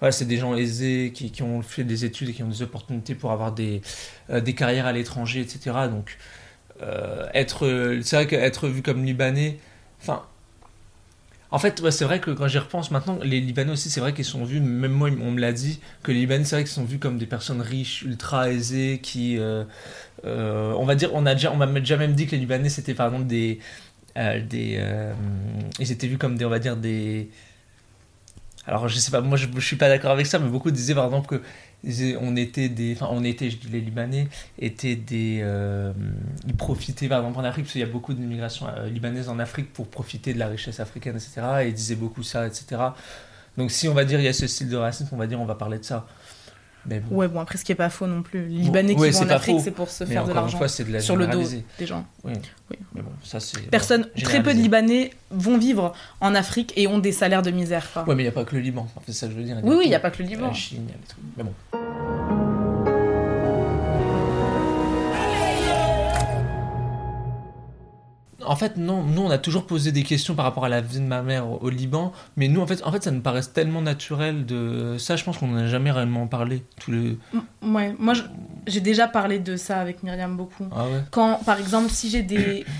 [0.00, 3.14] voilà, c'est des gens aisés qui, ont fait des études et qui ont des opportunités
[3.14, 3.82] pour avoir des,
[4.30, 5.88] des carrières à l'étranger, etc.
[5.90, 6.18] Donc,
[7.34, 9.58] être, c'est vrai qu'être vu comme Libanais,
[10.02, 10.22] enfin.
[11.54, 14.24] En fait, c'est vrai que quand j'y repense maintenant, les Libanais aussi, c'est vrai qu'ils
[14.24, 16.84] sont vus, même moi, on me l'a dit, que les Libanais, c'est vrai qu'ils sont
[16.84, 19.62] vus comme des personnes riches, ultra aisées, qui, euh,
[20.26, 22.92] euh, on va dire, on a déjà, m'a déjà même dit que les Libanais, c'était
[22.92, 23.60] par exemple des,
[24.18, 24.84] euh, des,
[25.78, 27.30] ils étaient vus comme des, on va dire des,
[28.66, 30.96] alors je sais pas, moi je, je suis pas d'accord avec ça, mais beaucoup disaient
[30.96, 31.42] par exemple que
[32.20, 35.92] on était des, enfin on était, je dis les Libanais étaient des, euh,
[36.46, 39.38] ils profitaient par exemple en Afrique parce qu'il y a beaucoup d'immigration euh, libanaise en
[39.38, 41.42] Afrique pour profiter de la richesse africaine, etc.
[41.62, 42.80] Et ils disaient beaucoup ça, etc.
[43.56, 45.40] Donc si on va dire il y a ce style de racisme, on va dire
[45.40, 46.06] on va parler de ça.
[46.86, 48.46] Mais bon, Ouais, bon, après, ce qui est pas faux non plus.
[48.48, 51.00] Les Libanais ouais, qui vont en Afrique, c'est pour se mais faire de l'argent la
[51.00, 51.42] sur le dos
[51.78, 52.06] des gens.
[52.24, 52.32] Oui.
[52.70, 52.76] Oui.
[52.94, 53.70] Mais bon, ça c'est.
[53.70, 54.58] Personne, très peu de.
[54.58, 57.90] Libanais vont vivre en Afrique et ont des salaires de misère.
[57.92, 58.04] quoi.
[58.04, 58.82] Ouais, mais il n'y a pas que le Liban.
[58.82, 59.56] Enfin, c'est ça que je veux dire.
[59.62, 60.48] oui, oui, il n'y a pas que le Liban.
[60.48, 61.24] La Chine, il y a les trucs.
[61.36, 62.33] Mais bon.
[68.46, 70.98] En fait, non, nous on a toujours posé des questions par rapport à la vie
[70.98, 73.42] de ma mère au, au Liban, mais nous en fait, en fait, ça nous paraît
[73.42, 75.16] tellement naturel de ça.
[75.16, 76.62] Je pense qu'on n'en a jamais réellement parlé.
[76.80, 77.18] Tous les.
[77.32, 78.12] M- Ouais, moi,
[78.66, 80.66] j'ai déjà parlé de ça avec Myriam beaucoup.
[80.74, 81.00] Ah ouais.
[81.10, 82.64] Quand, par exemple, si j'ai des...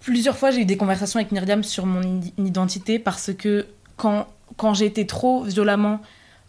[0.00, 4.26] Plusieurs fois, j'ai eu des conversations avec Myriam sur mon i- identité parce que quand,
[4.56, 6.00] quand j'ai été trop violemment,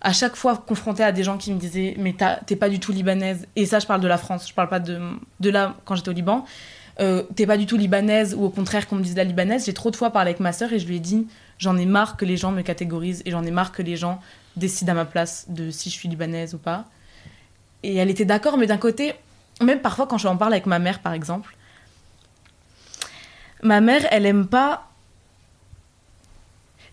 [0.01, 2.91] à chaque fois confrontée à des gens qui me disaient «mais t'es pas du tout
[2.93, 4.99] libanaise», et ça, je parle de la France, je parle pas de,
[5.41, 6.45] de là, quand j'étais au Liban,
[6.99, 9.73] euh, t'es pas du tout libanaise, ou au contraire qu'on me dise la libanaise, j'ai
[9.73, 12.17] trop de fois parlé avec ma sœur et je lui ai dit «j'en ai marre
[12.17, 14.19] que les gens me catégorisent et j'en ai marre que les gens
[14.57, 16.85] décident à ma place de si je suis libanaise ou pas».
[17.83, 19.13] Et elle était d'accord, mais d'un côté,
[19.61, 21.55] même parfois quand je en parle avec ma mère, par exemple,
[23.63, 24.89] ma mère, elle aime pas.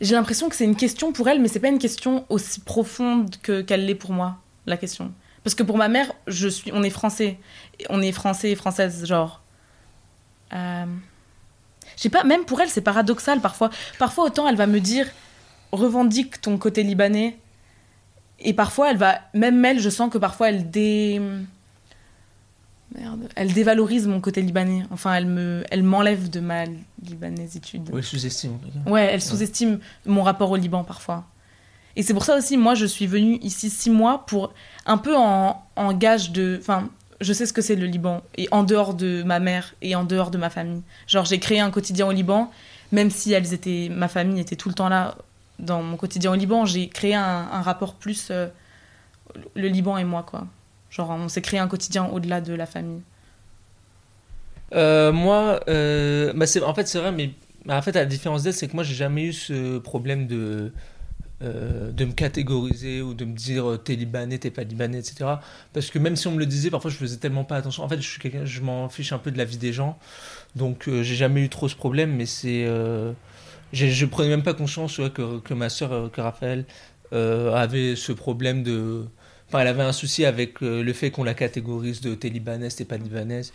[0.01, 3.35] J'ai l'impression que c'est une question pour elle, mais c'est pas une question aussi profonde
[3.43, 5.13] que qu'elle l'est pour moi, la question.
[5.43, 7.39] Parce que pour ma mère, je suis, on est français,
[7.89, 9.43] on est français et française, genre.
[10.53, 10.87] Euh...
[11.97, 13.71] Je sais pas, même pour elle, c'est paradoxal parfois.
[13.99, 15.09] Parfois, autant elle va me dire,
[15.73, 17.39] revendique ton côté libanais,
[18.39, 21.21] et parfois, elle va, même elle, je sens que parfois elle dé.
[22.95, 23.29] Merde.
[23.35, 24.85] Elle dévalorise mon côté libanais.
[24.91, 26.65] Enfin, elle me, elle m'enlève de ma
[27.03, 27.91] libanaisitude.
[27.93, 28.59] Oui, sous-estime.
[28.87, 31.25] Ouais, elle sous-estime mon rapport au Liban parfois.
[31.97, 34.53] Et c'est pour ça aussi, moi, je suis venue ici six mois pour
[34.85, 36.59] un peu en, en gage de.
[36.61, 36.89] Enfin,
[37.21, 40.05] je sais ce que c'est le Liban, et en dehors de ma mère et en
[40.05, 40.83] dehors de ma famille.
[41.07, 42.51] Genre, j'ai créé un quotidien au Liban,
[42.93, 45.17] même si elles étaient, ma famille était tout le temps là
[45.59, 48.49] dans mon quotidien au Liban, j'ai créé un, rapport plus euh,
[49.55, 50.47] le Liban et moi, quoi.
[50.91, 53.03] Genre, on s'est créé un quotidien au-delà de la famille.
[54.75, 57.31] Euh, moi, euh, bah en fait, c'est vrai, mais
[57.69, 60.73] en fait, la différence d'elle, c'est que moi, j'ai jamais eu ce problème de
[61.43, 65.35] euh, de me catégoriser ou de me dire euh, t'es libanais, t'es pas libanais, etc.
[65.75, 67.85] Parce que même si on me le disait, parfois je faisais tellement pas attention.
[67.85, 69.99] En fait, je suis quelqu'un, je m'en fiche un peu de la vie des gens,
[70.55, 72.17] donc euh, j'ai jamais eu trop ce problème.
[72.17, 72.65] Mais c'est,
[73.73, 76.65] je prenais même pas conscience que, que, ma soeur, que Raphaël,
[77.13, 79.05] avait ce problème de,
[79.49, 82.87] enfin, elle avait un souci avec le fait qu'on la catégorise de t'es libanaise, t'es
[82.87, 83.53] pas libanaise.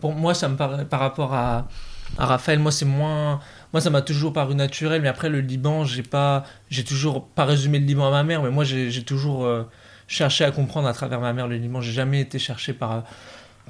[0.00, 1.68] Pour moi, ça me paraît par rapport à,
[2.16, 3.40] Raphaël, moi c'est moins
[3.72, 7.44] moi ça m'a toujours paru naturel mais après le Liban j'ai pas j'ai toujours pas
[7.44, 9.64] résumé le Liban à ma mère mais moi j'ai toujours euh,
[10.06, 11.80] cherché à comprendre à travers ma mère le Liban.
[11.80, 13.04] J'ai jamais été cherché par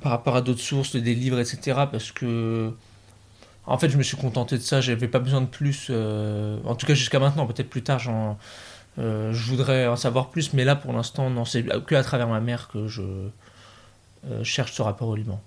[0.02, 2.72] par rapport à d'autres sources des livres etc parce que
[3.66, 6.76] en fait je me suis contenté de ça j'avais pas besoin de plus euh, en
[6.76, 8.00] tout cas jusqu'à maintenant peut-être plus tard
[8.98, 12.28] euh, je voudrais en savoir plus mais là pour l'instant non c'est que à travers
[12.28, 13.02] ma mère que je
[14.44, 15.40] cherche ce rapport au Liban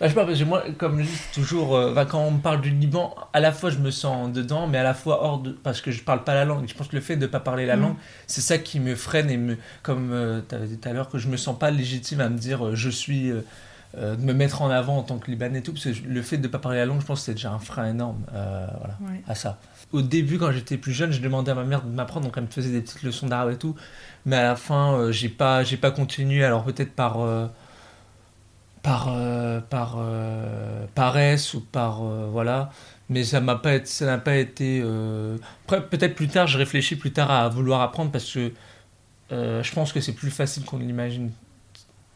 [0.00, 2.30] bah, je sais pas, parce que moi, comme je dis toujours, euh, bah, quand on
[2.30, 5.22] me parle du Liban, à la fois je me sens dedans, mais à la fois
[5.22, 5.50] hors de.
[5.50, 6.66] parce que je parle pas la langue.
[6.66, 7.82] Je pense que le fait de ne pas parler la mm.
[7.82, 9.58] langue, c'est ça qui me freine et me.
[9.82, 12.30] Comme euh, tu avais dit tout à l'heure, que je me sens pas légitime à
[12.30, 13.30] me dire euh, je suis.
[13.30, 16.38] de me mettre en avant en tant que Libanais et tout, parce que le fait
[16.38, 18.96] de ne pas parler la langue, je pense que c'est déjà un frein énorme voilà,
[19.28, 19.58] à ça.
[19.92, 22.44] Au début, quand j'étais plus jeune, je demandais à ma mère de m'apprendre, donc elle
[22.44, 23.74] me faisait des petites leçons d'arabe et tout,
[24.24, 27.18] mais à la fin, j'ai pas, pas continué, alors peut-être par
[28.82, 32.70] par, euh, par euh, paresse ou par euh, voilà.
[33.08, 34.80] Mais ça m'a pas ça n'a pas été
[35.66, 38.52] peut-être plus tard je réfléchis plus tard à vouloir apprendre parce que
[39.30, 41.32] je pense que c'est plus facile qu'on l'imagine.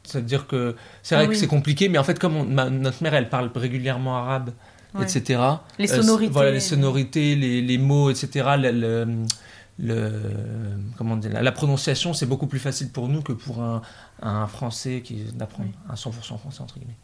[0.04, 3.02] C'est à dire que c'est vrai ah que c'est compliqué mais en fait comme notre
[3.02, 4.50] mère elle parle régulièrement arabe
[5.00, 5.40] etc
[5.80, 9.24] les sonorités voilà les sonorités les, les mots etc le,
[9.78, 13.82] comment la prononciation, c'est beaucoup plus facile pour nous que pour un,
[14.22, 16.96] un Français qui d'apprendre un 100% français, entre guillemets.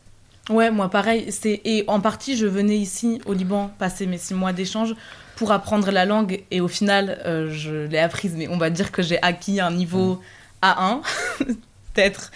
[0.48, 1.30] Ouais, moi pareil.
[1.30, 4.94] C'est et en partie, je venais ici au Liban passer mes six mois d'échange
[5.36, 8.34] pour apprendre la langue et au final, euh, je l'ai apprise.
[8.36, 10.20] Mais on va dire que j'ai acquis un niveau
[10.62, 11.02] A1,
[11.94, 12.32] peut-être.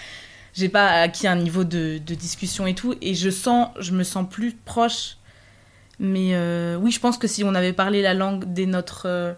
[0.52, 2.94] J'ai pas acquis un niveau de, de, discussion et tout.
[3.00, 5.16] Et je sens, je me sens plus proche.
[5.98, 9.32] Mais euh, oui, je pense que si on avait parlé la langue des notre euh,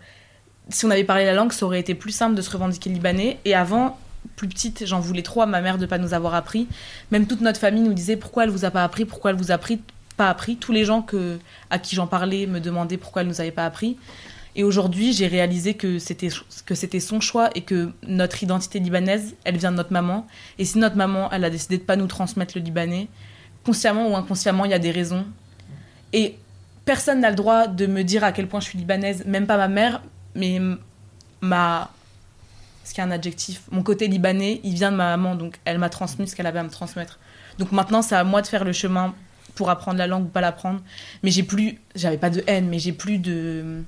[0.69, 3.39] si on avait parlé la langue, ça aurait été plus simple de se revendiquer libanais.
[3.45, 3.99] Et avant,
[4.35, 6.67] plus petite, j'en voulais trop à ma mère de ne pas nous avoir appris.
[7.11, 9.53] Même toute notre famille nous disait pourquoi elle vous a pas appris, pourquoi elle vous
[9.53, 9.59] a
[10.17, 10.57] pas appris.
[10.57, 11.39] Tous les gens que,
[11.71, 13.97] à qui j'en parlais me demandaient pourquoi elle nous avait pas appris.
[14.57, 19.71] Et aujourd'hui, j'ai réalisé que c'était son choix et que notre identité libanaise, elle vient
[19.71, 20.27] de notre maman.
[20.59, 23.09] Et si notre maman, elle a décidé de pas nous transmettre le libanais,
[23.65, 25.27] consciemment ou inconsciemment, il y a des raisons.
[26.15, 26.37] Et
[26.87, 29.59] personne n'a le droit de me dire à quel point je suis libanaise, même pas
[29.59, 30.01] ma mère,
[30.37, 30.61] mais
[31.41, 31.91] ma
[32.85, 35.79] ce qui est un adjectif mon côté libanais il vient de ma maman donc elle
[35.79, 37.19] m'a transmis ce qu'elle avait à me transmettre.
[37.59, 39.15] Donc maintenant c'est à moi de faire le chemin
[39.55, 40.81] pour apprendre la langue ou pas l'apprendre
[41.23, 43.83] mais j'ai plus j'avais pas de haine mais j'ai plus de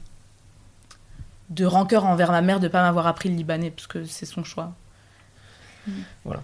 [1.51, 4.45] de rancœur envers ma mère de pas m'avoir appris le libanais parce que c'est son
[4.45, 4.75] choix.
[6.25, 6.43] Voilà.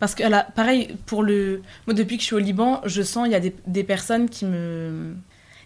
[0.00, 3.26] Parce que là, pareil pour le moi depuis que je suis au Liban je sens
[3.26, 5.14] il y a des, des personnes qui me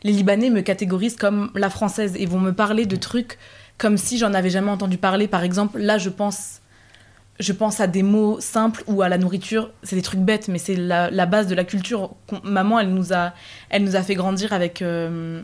[0.04, 3.38] les Libanais me catégorisent comme la française et vont me parler de trucs
[3.78, 5.28] comme si j'en avais jamais entendu parler.
[5.28, 6.60] Par exemple, là, je pense,
[7.40, 9.70] je pense à des mots simples ou à la nourriture.
[9.82, 12.14] C'est des trucs bêtes, mais c'est la, base de la culture.
[12.42, 13.32] Maman, elle nous a,
[13.70, 14.82] elle nous a fait grandir avec.
[14.82, 15.42] Euh,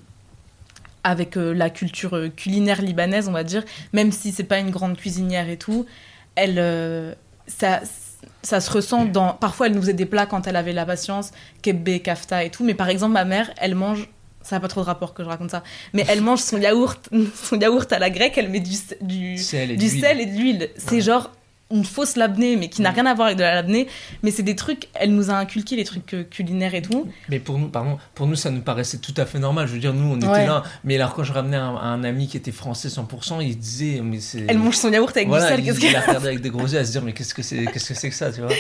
[1.03, 3.65] avec euh, la culture euh, culinaire libanaise, on va dire,
[3.95, 5.87] même si c'est pas une grande cuisinière et tout,
[6.37, 7.17] elle,
[7.47, 7.81] ça,
[8.43, 9.33] ça se ressent dans.
[9.33, 12.65] Parfois, elle nous faisait des plats quand elle avait la patience, kebbe, kafta et tout,
[12.65, 14.11] mais par exemple, ma mère, elle mange
[14.43, 15.63] ça n'a pas trop de rapport que je raconte ça.
[15.93, 19.73] Mais elle mange son yaourt, son yaourt à la grecque, elle met du, du, sel,
[19.73, 20.71] et du sel et de l'huile.
[20.77, 21.31] C'est genre
[21.71, 23.87] une fausse labnée, mais qui n'a rien à voir avec de la labnée.
[24.23, 27.09] Mais c'est des trucs, elle nous a inculqué les trucs euh, culinaires et tout.
[27.29, 29.69] Mais pour nous, pardon, pour nous, ça nous paraissait tout à fait normal.
[29.69, 30.65] Je veux dire, nous, on était là.
[30.85, 34.19] Mais alors, quand je ramenais un, un, ami qui était français 100%, il disait, mais
[34.21, 34.47] c'est.
[34.49, 36.79] Elle mange son yaourt avec du sel, qu'est-ce Il a regardé avec des gros yeux
[36.79, 38.51] à se dire, mais qu'est-ce que c'est qu'est-ce que, c'est que ça, tu vois?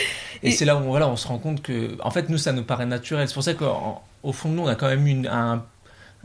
[0.43, 2.65] Et, c'est là où voilà, on se rend compte que, en fait, nous, ça nous
[2.65, 3.27] paraît naturel.
[3.27, 5.65] C'est pour ça qu'au fond de nous, on a quand même une, un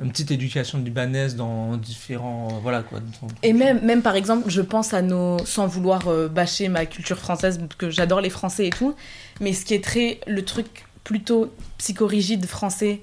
[0.01, 2.99] une petite éducation libanaise dans différents euh, voilà quoi
[3.43, 7.17] et même même par exemple je pense à nos sans vouloir euh, bâcher ma culture
[7.17, 8.95] française que j'adore les français et tout
[9.39, 13.01] mais ce qui est très le truc plutôt psychorigide français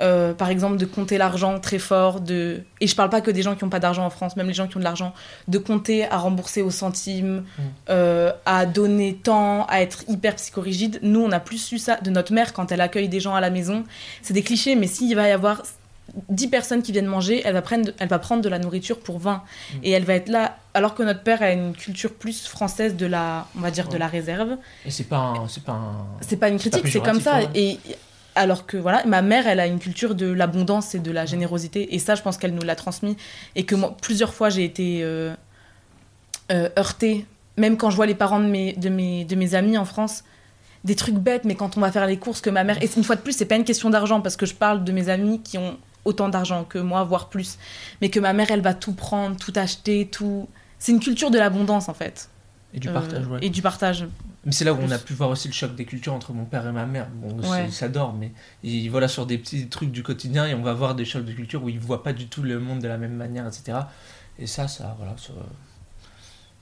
[0.00, 2.62] euh, par exemple, de compter l'argent très fort, de...
[2.80, 4.54] et je parle pas que des gens qui n'ont pas d'argent en France, même les
[4.54, 5.12] gens qui ont de l'argent,
[5.48, 7.62] de compter à rembourser au centime, Mm.
[7.90, 11.00] euh, à donner tant, à être hyper psychorigide.
[11.02, 13.40] Nous, on a plus eu ça de notre mère quand elle accueille des gens à
[13.40, 13.84] la maison.
[14.22, 15.62] C'est des clichés, mais s'il va y avoir
[16.28, 19.18] 10 personnes qui viennent manger, elle va prendre, elle va prendre de la nourriture pour
[19.18, 19.34] 20.
[19.34, 19.76] Mm.
[19.82, 23.06] Et elle va être là, alors que notre père a une culture plus française de
[23.06, 24.56] la, on va dire, de la réserve.
[24.84, 25.48] Et c'est pas un.
[25.48, 26.06] C'est pas un...
[26.20, 27.40] C'est pas une critique, c'est comme ça.
[27.54, 27.78] Et
[28.34, 31.94] alors que voilà, ma mère, elle a une culture de l'abondance et de la générosité.
[31.94, 33.16] Et ça, je pense qu'elle nous l'a transmis.
[33.56, 35.34] Et que moi, plusieurs fois, j'ai été euh,
[36.52, 37.26] euh, heurtée.
[37.56, 40.22] Même quand je vois les parents de mes, de, mes, de mes amis en France,
[40.84, 42.80] des trucs bêtes, mais quand on va faire les courses, que ma mère.
[42.82, 44.92] Et une fois de plus, c'est pas une question d'argent, parce que je parle de
[44.92, 47.58] mes amis qui ont autant d'argent que moi, voire plus.
[48.00, 50.48] Mais que ma mère, elle va tout prendre, tout acheter, tout.
[50.78, 52.28] C'est une culture de l'abondance, en fait.
[52.74, 53.38] Et du Euh, partage, ouais.
[53.42, 54.06] Et du partage.
[54.44, 56.44] Mais c'est là où on a pu voir aussi le choc des cultures entre mon
[56.44, 57.08] père et ma mère.
[57.12, 57.66] Bon, Ouais.
[57.66, 58.32] ils s'adorent, mais
[58.62, 61.32] ils, voilà, sur des petits trucs du quotidien, et on va voir des chocs de
[61.32, 63.78] culture où ils voient pas du tout le monde de la même manière, etc.
[64.38, 65.32] Et ça, ça, voilà, ça,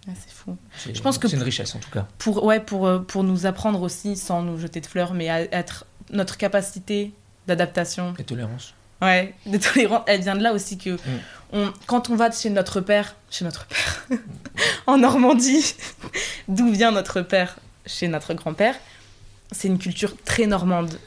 [0.09, 0.57] Ouais, c'est fou.
[0.77, 2.07] c'est Je pense que c'est une richesse en tout cas.
[2.19, 5.43] pour, ouais, pour, euh, pour nous apprendre aussi, sans nous jeter de fleurs, mais à
[5.53, 7.13] être notre capacité
[7.49, 8.75] d'adaptation, Et tolérance.
[9.03, 10.99] Ouais, de tolérance, elle vient de là aussi que Mm.
[11.53, 14.03] on, quand on va chez notre père, chez notre père,
[14.87, 15.75] en Normandie,
[16.49, 17.57] d'où vient notre père,
[17.87, 18.75] chez notre grand-père,
[19.53, 20.99] c'est une culture très normande,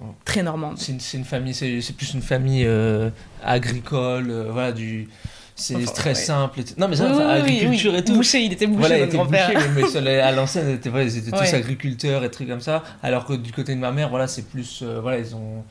[0.00, 0.04] Mm.
[0.24, 0.78] très normande.
[0.78, 3.10] C'est une, une famille, c'est plus une famille euh,
[3.44, 5.08] agricole, euh, voilà, du.
[5.56, 6.14] C'est Enfin, très ouais.
[6.14, 6.60] simple.
[6.78, 7.98] Non, mais ça, Oui, enfin, oui, oui, agriculture oui.
[7.98, 8.14] et tout.
[8.14, 9.68] Boucher, il était boucher, Voilà, il notre était grand-père.
[9.74, 12.82] bouché, mais, à l'ancienne, ils étaient, voilà, ils étaient tous agriculteurs et trucs comme ça.
[13.02, 15.62] Alors que du côté de ma mère, voilà, c'est plus, euh, voilà, ils ont,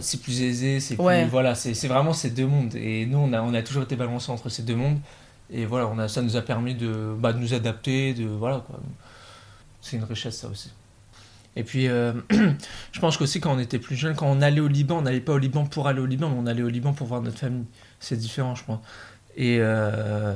[0.00, 2.74] c'est plus aisé, c'est plus, voilà, c'est vraiment ces deux mondes.
[2.74, 4.98] Et nous, on a, on a toujours été balancés entre ces deux mondes.
[5.50, 8.62] Et voilà, on a, ça nous a permis de, bah, de nous adapter, de, voilà,
[8.66, 8.78] quoi.
[9.80, 10.70] C'est une richesse, ça aussi.
[11.56, 12.12] Et puis, euh,
[12.92, 15.20] je pense qu'aussi, quand on était plus jeune, quand on allait au Liban, on n'allait
[15.20, 17.38] pas au Liban pour aller au Liban, mais on allait au Liban pour voir notre
[17.38, 17.64] famille.
[17.98, 18.80] C'est différent, je pense.
[19.36, 20.34] Et, euh,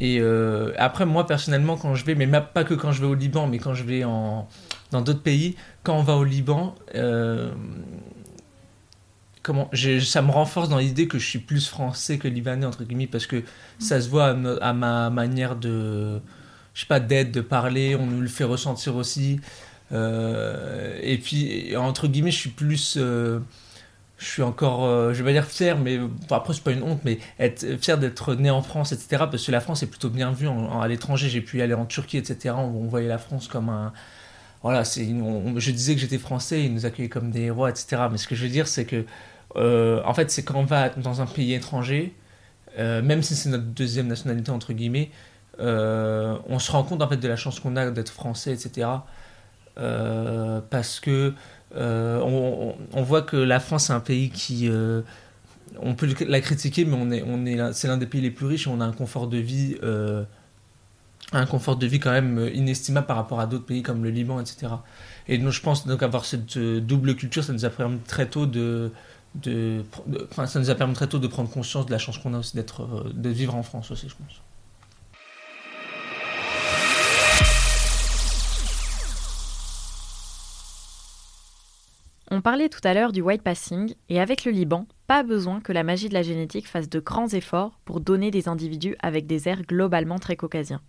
[0.00, 3.06] et euh, après, moi, personnellement, quand je vais, mais ma- pas que quand je vais
[3.06, 4.46] au Liban, mais quand je vais en,
[4.92, 7.50] dans d'autres pays, quand on va au Liban, euh,
[9.44, 9.70] comment,
[10.02, 13.26] ça me renforce dans l'idée que je suis plus français que libanais, entre guillemets, parce
[13.28, 13.44] que
[13.78, 16.20] ça se voit à, me- à ma manière de,
[16.74, 19.40] je sais pas, d'être, de parler, on nous le fait ressentir aussi.
[19.92, 22.96] Euh, et puis, entre guillemets, je suis plus.
[22.98, 23.40] euh,
[24.18, 26.82] je suis encore, euh, je vais pas dire fier, mais enfin, après, c'est pas une
[26.84, 29.26] honte, mais être fier d'être né en France, etc.
[29.30, 31.28] Parce que la France est plutôt bien vue en- en- à l'étranger.
[31.28, 32.54] J'ai pu aller en Turquie, etc.
[32.58, 33.92] On, on voyait la France comme un.
[34.62, 38.08] Voilà, c'est je disais que j'étais français, ils nous accueillaient comme des héros, etc.
[38.10, 39.04] Mais ce que je veux dire, c'est que.
[39.56, 42.14] Euh, en fait, c'est quand on va dans un pays étranger,
[42.78, 45.10] euh, même si c'est notre deuxième nationalité, entre guillemets,
[45.60, 48.88] euh, on se rend compte en fait de la chance qu'on a d'être français, etc.
[49.76, 51.34] Parce que
[51.74, 54.70] on, voit que la France est un pays qui
[55.80, 58.46] on peut la critiquer mais on est on est c'est l'un des pays les plus
[58.46, 59.76] riches et on a un confort de vie
[61.32, 64.40] un confort de vie quand même inestimable par rapport à d'autres pays comme le Liban
[64.40, 64.68] etc
[65.26, 68.46] et donc je pense donc avoir cette double culture ça nous a permis très tôt
[68.46, 68.92] de
[69.42, 72.54] ça nous a permis très tôt de prendre conscience de la chance qu'on a aussi
[72.56, 74.40] d'être euh, de vivre en France aussi je pense
[82.30, 85.72] On parlait tout à l'heure du white passing, et avec le Liban, pas besoin que
[85.72, 89.46] la magie de la génétique fasse de grands efforts pour donner des individus avec des
[89.48, 90.80] airs globalement très caucasiens.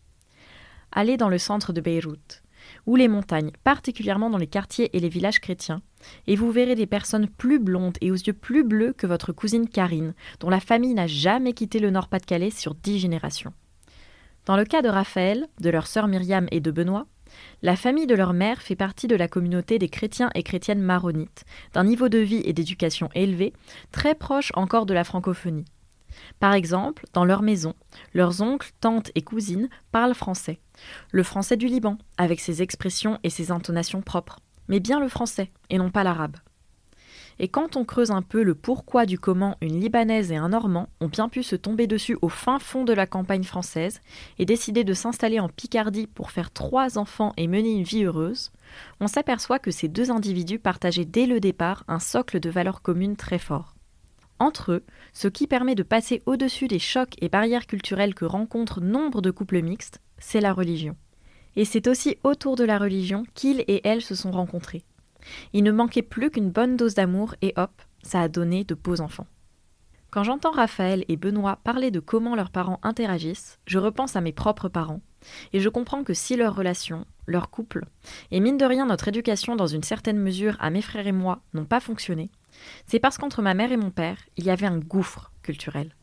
[0.92, 2.42] Allez dans le centre de Beyrouth,
[2.86, 5.82] ou les montagnes, particulièrement dans les quartiers et les villages chrétiens,
[6.28, 9.68] et vous verrez des personnes plus blondes et aux yeux plus bleus que votre cousine
[9.68, 13.54] Karine, dont la famille n'a jamais quitté le Nord-Pas-de-Calais sur dix générations.
[14.46, 17.08] Dans le cas de Raphaël, de leur sœur Myriam et de Benoît,
[17.64, 21.44] la famille de leur mère fait partie de la communauté des chrétiens et chrétiennes maronites,
[21.74, 23.54] d'un niveau de vie et d'éducation élevé,
[23.92, 25.66] très proche encore de la francophonie.
[26.40, 27.74] Par exemple, dans leur maison,
[28.14, 30.60] leurs oncles, tantes et cousines parlent français.
[31.12, 35.52] Le français du Liban, avec ses expressions et ses intonations propres, mais bien le français,
[35.70, 36.38] et non pas l'arabe.
[37.38, 40.88] Et quand on creuse un peu le pourquoi du comment une Libanaise et un Normand
[41.02, 44.00] ont bien pu se tomber dessus au fin fond de la campagne française
[44.40, 48.52] et décider de s'installer en Picardie pour faire trois enfants et mener une vie heureuse,
[49.02, 53.18] on s'aperçoit que ces deux individus partageaient dès le départ un socle de valeurs communes
[53.18, 53.75] très fort.
[54.40, 58.82] Entre eux, ce qui permet de passer au-dessus des chocs et barrières culturelles que rencontrent
[58.82, 60.96] nombre de couples mixtes, c'est la religion.
[61.56, 64.84] Et c'est aussi autour de la religion qu'ils et elles se sont rencontrés.
[65.54, 67.72] Il ne manquait plus qu'une bonne dose d'amour et hop,
[68.04, 69.28] ça a donné de beaux enfants.
[70.16, 74.32] Quand j'entends Raphaël et Benoît parler de comment leurs parents interagissent, je repense à mes
[74.32, 75.02] propres parents,
[75.52, 77.84] et je comprends que si leur relation, leur couple,
[78.32, 81.42] et mine de rien notre éducation dans une certaine mesure à mes frères et moi
[81.54, 82.30] n'ont pas fonctionné,
[82.88, 85.94] c'est parce qu'entre ma mère et mon père, il y avait un gouffre culturel.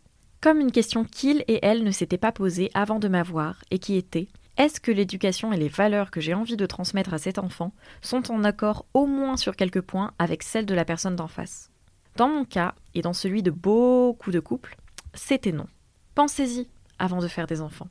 [0.42, 3.96] Comme une question qu'ils et elles ne s'étaient pas posée avant de m'avoir, et qui
[3.96, 7.72] était est-ce que l'éducation et les valeurs que j'ai envie de transmettre à cet enfant
[8.02, 11.71] sont en accord au moins sur quelques points avec celles de la personne d'en face?
[12.16, 14.76] Dans mon cas, et dans celui de beaucoup de couples,
[15.14, 15.66] c'était non.
[16.14, 17.88] Pensez-y avant de faire des enfants.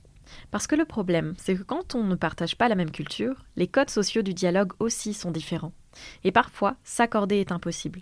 [0.52, 3.68] Parce que le problème, c'est que quand on ne partage pas la même culture, les
[3.68, 5.74] codes sociaux du dialogue aussi sont différents.
[6.24, 8.02] Et parfois, s'accorder est impossible.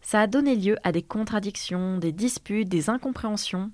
[0.00, 3.70] Ça a donné lieu à des contradictions, des disputes, des incompréhensions,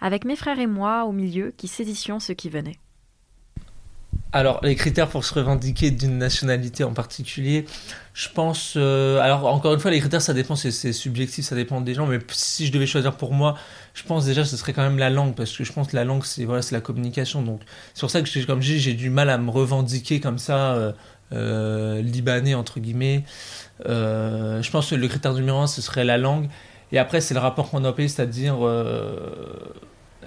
[0.00, 2.78] avec mes frères et moi au milieu qui saisissions ce qui venait.
[4.32, 7.64] Alors, les critères pour se revendiquer d'une nationalité en particulier,
[8.12, 8.74] je pense.
[8.76, 12.06] euh, alors, encore une fois, les critères, ça dépend, c'est subjectif, ça dépend des gens.
[12.06, 13.56] Mais si je devais choisir pour moi,
[13.94, 16.04] je pense déjà ce serait quand même la langue, parce que je pense que la
[16.04, 17.40] langue, c'est voilà, la communication.
[17.42, 17.62] Donc,
[17.94, 20.74] c'est pour ça que, comme je dis, j'ai du mal à me revendiquer comme ça,
[20.74, 20.92] euh,
[21.32, 23.24] euh, libanais, entre guillemets.
[23.86, 26.48] Je pense que le critère numéro un, ce serait la langue.
[26.92, 28.56] Et après, c'est le rapport qu'on a au pays, c'est-à-dire.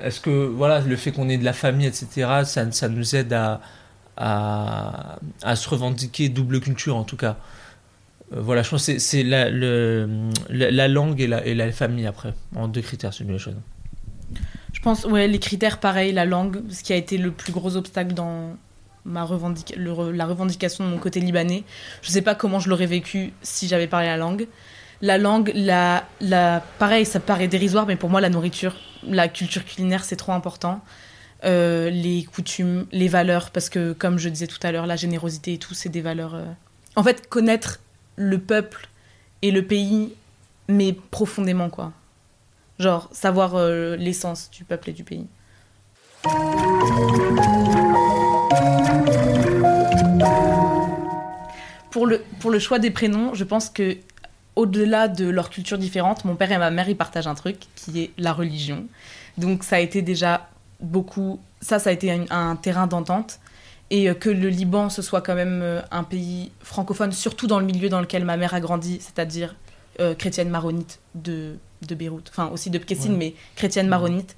[0.02, 3.62] est-ce que voilà, le fait qu'on ait de la famille, etc., ça nous aide à,
[4.20, 7.38] à, se revendiquer double culture en tout cas.
[8.34, 10.06] Euh, voilà, je pense que c'est- la, la,
[10.72, 13.56] la langue et la, et la famille après, en deux critères, c'est une chose.
[14.74, 17.76] Je pense, ouais, les critères, pareil, la langue, ce qui a été le plus gros
[17.76, 18.56] obstacle dans
[19.06, 21.64] ma revendica- le la revendication de mon côté libanais.
[22.02, 24.48] Je sais pas comment je l'aurais vécu si j'avais parlé la langue.
[25.02, 28.76] La langue, la, la, pareil, ça paraît dérisoire, mais pour moi, la nourriture,
[29.08, 30.82] la culture culinaire, c'est trop important.
[31.46, 35.54] Euh, les coutumes, les valeurs, parce que, comme je disais tout à l'heure, la générosité
[35.54, 36.36] et tout, c'est des valeurs.
[36.36, 36.44] euh,
[36.98, 37.80] En fait, connaître
[38.18, 38.90] le peuple
[39.42, 40.14] et le pays,
[40.68, 41.94] mais profondément, quoi.
[42.78, 45.28] Genre, savoir euh, l'essence du peuple et du pays.
[51.92, 53.98] Pour le, pour le choix des prénoms, je pense que
[54.56, 58.02] au-delà de leur culture différente, mon père et ma mère, ils partagent un truc qui
[58.02, 58.86] est la religion.
[59.38, 60.50] Donc ça a été déjà
[60.80, 61.40] beaucoup...
[61.62, 63.40] Ça, ça a été un, un terrain d'entente.
[63.92, 67.60] Et euh, que le Liban, ce soit quand même euh, un pays francophone, surtout dans
[67.60, 69.56] le milieu dans lequel ma mère a grandi, c'est-à-dire
[70.00, 71.56] euh, chrétienne maronite de,
[71.88, 72.28] de Beyrouth.
[72.30, 73.18] Enfin, aussi de Pkessine, Ouais.
[73.18, 74.36] mais chrétienne maronite.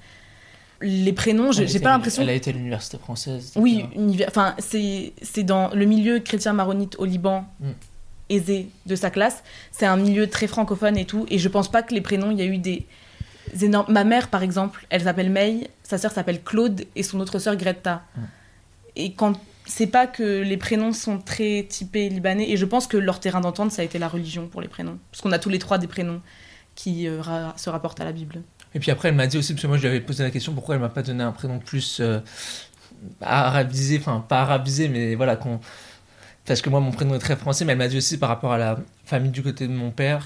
[0.80, 2.22] Les prénoms, j'ai pas l'impression...
[2.22, 3.52] Elle a été à l'université française.
[3.54, 7.70] Oui, univers- enfin, c'est c'est dans le milieu chrétien maronite au Liban, Mm.
[8.30, 9.44] aisé de sa classe.
[9.70, 11.24] C'est un milieu très francophone et tout.
[11.30, 12.84] Et je pense pas que les prénoms, il y a eu des
[13.60, 13.92] énormes.
[13.92, 17.56] Ma mère, par exemple, elle s'appelle May, sa sœur s'appelle Claude et son autre sœur
[17.56, 18.02] Greta.
[18.16, 18.20] Mm.
[18.96, 22.96] Et quand c'est pas que les prénoms sont très typés libanais, et je pense que
[22.96, 24.98] leur terrain d'entente, ça a été la religion pour les prénoms.
[25.10, 26.20] Parce qu'on a tous les trois des prénoms
[26.74, 28.42] qui euh, ra- se rapportent à la Bible.
[28.74, 30.30] Et puis après, elle m'a dit aussi, parce que moi je lui avais posé la
[30.30, 32.20] question, pourquoi elle m'a pas donné un prénom plus euh,
[33.20, 35.60] arabisé, enfin pas arabisé, mais voilà, qu'on.
[36.44, 38.52] Parce que moi, mon prénom est très français, mais elle m'a dit aussi par rapport
[38.52, 40.24] à la famille du côté de mon père.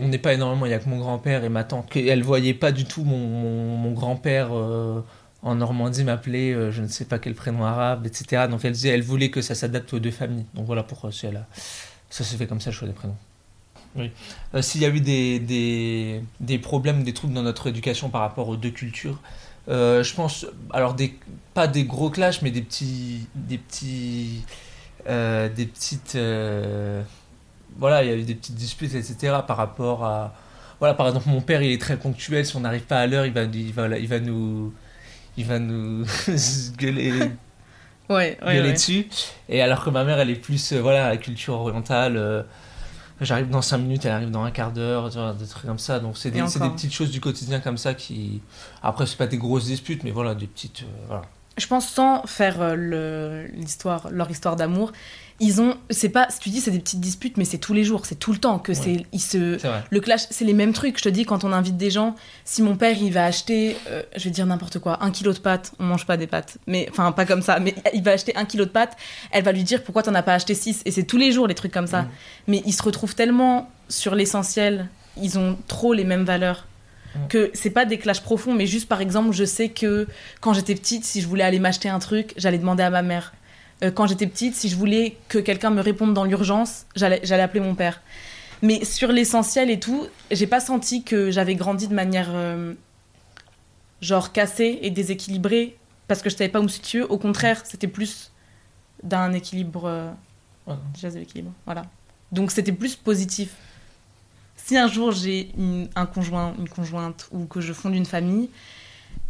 [0.00, 1.88] on n'est pas énormément, il n'y a que mon grand-père et ma tante.
[1.88, 5.00] qu'elle voyait pas du tout mon, grand-père euh,
[5.42, 8.46] en Normandie m'appeler, euh, je ne sais pas quel prénom arabe, etc.
[8.50, 10.44] Donc elle disait, elle voulait que ça s'adapte aux deux familles.
[10.54, 11.46] Donc voilà pourquoi elle a-
[12.10, 13.16] ça se fait comme ça le choix des prénoms.
[13.96, 14.10] Oui.
[14.54, 18.56] Euh, S'il y a eu des, problèmes, des troubles dans notre éducation par rapport aux
[18.56, 19.18] deux cultures,
[19.66, 20.44] je pense,
[20.74, 20.94] alors
[21.54, 24.44] pas des gros clashs, mais des petits, des petits,
[25.08, 27.02] euh, des petites, euh,
[27.78, 29.38] voilà, il y a eu des petites disputes, etc.
[29.46, 30.34] Par rapport à,
[30.80, 32.46] voilà, par exemple, mon père, il est très ponctuel.
[32.46, 34.74] Si on n'arrive pas à l'heure, il va, il va, il va nous,
[35.36, 36.04] il va nous
[36.78, 37.12] gueuler,
[38.10, 39.08] Ouais, gueuler dessus.
[39.48, 42.16] Et alors que ma mère, elle est plus, euh, voilà, la culture orientale.
[42.16, 42.42] euh,
[43.20, 46.00] J'arrive dans 5 minutes, elle arrive dans un quart d'heure, des trucs comme ça.
[46.00, 48.42] Donc c'est des, des petites choses du quotidien comme ça qui.
[48.82, 50.84] Après, c'est pas des grosses disputes, mais voilà, des petites.
[51.06, 51.22] voilà.
[51.56, 54.92] Je pense sans faire euh, le- l'histoire leur histoire d'amour
[55.40, 57.82] ils ont c'est pas si tu dis c'est des petites disputes mais c'est tous les
[57.84, 58.78] jours c'est tout le temps que Ouais.
[58.80, 61.52] c'est ils se C'est le clash c'est les mêmes trucs je te dis quand on
[61.52, 65.02] invite des gens si mon père il va acheter euh, je vais dire n'importe quoi
[65.04, 67.74] un kilo de pâtes on mange pas des pâtes mais enfin pas comme ça mais
[67.92, 68.96] il va acheter un kilo de pâtes
[69.32, 70.82] elle va lui dire pourquoi t'en as pas acheté six?
[70.84, 72.08] Et c'est tous les jours les trucs comme ça Mm.
[72.48, 74.88] mais ils se retrouvent tellement sur l'essentiel
[75.20, 76.66] ils ont trop les mêmes valeurs.
[77.28, 80.06] Que c'est pas des clashs profonds mais juste par exemple je sais que
[80.40, 83.34] quand j'étais petite si je voulais aller m'acheter un truc j'allais demander à ma mère.
[83.82, 87.60] Euh, quand j'étais petite si je voulais que quelqu'un me réponde dans l'urgence j'allais appeler
[87.60, 88.00] mon père.
[88.62, 92.74] Mais sur l'essentiel et tout j'ai pas senti que j'avais grandi de manière euh,
[94.00, 95.76] genre cassée et déséquilibrée
[96.08, 97.02] parce que je savais pas où me situer.
[97.02, 98.32] Au contraire c'était plus
[99.02, 100.10] d'un équilibre euh,
[101.66, 101.84] voilà.
[102.32, 103.54] Donc c'était plus positif
[104.66, 105.50] si un jour j'ai
[105.94, 108.48] un conjoint, une conjointe ou que je fonde une famille,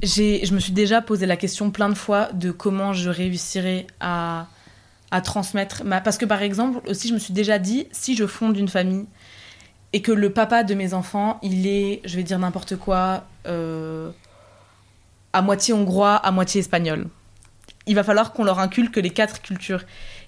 [0.03, 4.47] je me suis déjà posé la question plein de fois de comment je réussirais à,
[5.11, 5.83] à transmettre.
[6.05, 9.07] Parce que par exemple, aussi, je me suis déjà dit, si je fonde une famille
[9.93, 14.11] et que le papa de mes enfants, il est, je vais dire n'importe quoi, euh,
[15.33, 17.09] à moitié hongrois, à moitié espagnol.
[17.87, 19.83] Il va falloir qu'on leur inculque les quatre cultures.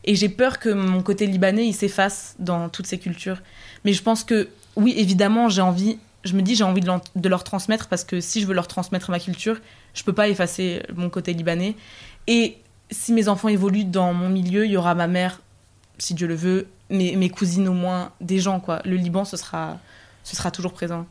[0.04, 3.40] Et j'ai peur que mon côté libanais, il s'efface dans toutes ces cultures.
[3.84, 7.44] Mais je pense que, oui, évidemment, j'ai envie, je me dis, j'ai envie de, leur
[7.44, 9.58] transmettre parce que si je veux leur transmettre ma culture,
[9.94, 11.74] je peux pas effacer mon côté libanais.
[12.26, 12.58] Et
[12.90, 15.40] si mes enfants évoluent dans mon milieu, il y aura ma mère,
[15.98, 18.80] si Dieu le veut, mes, mes cousines au moins, des gens, quoi.
[18.84, 19.78] Le Liban, ce sera,
[20.24, 21.06] ce sera toujours présent.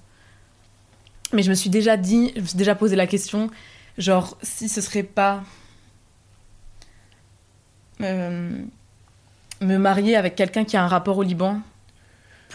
[1.33, 3.49] Mais je me suis déjà dit, je me suis déjà posé la question,
[3.97, 5.43] genre, si ce serait pas.
[8.01, 8.51] Euh,
[9.61, 11.61] me marier avec quelqu'un qui a un rapport au Liban,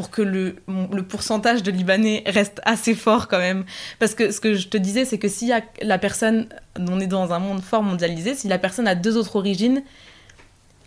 [0.00, 0.54] pour que le,
[1.02, 3.66] pourcentage de Libanais reste assez fort quand même.
[3.98, 6.48] Parce que ce que je te disais, c'est que si la personne,
[6.78, 9.82] on est dans un monde fort mondialisé, si la personne a deux autres origines,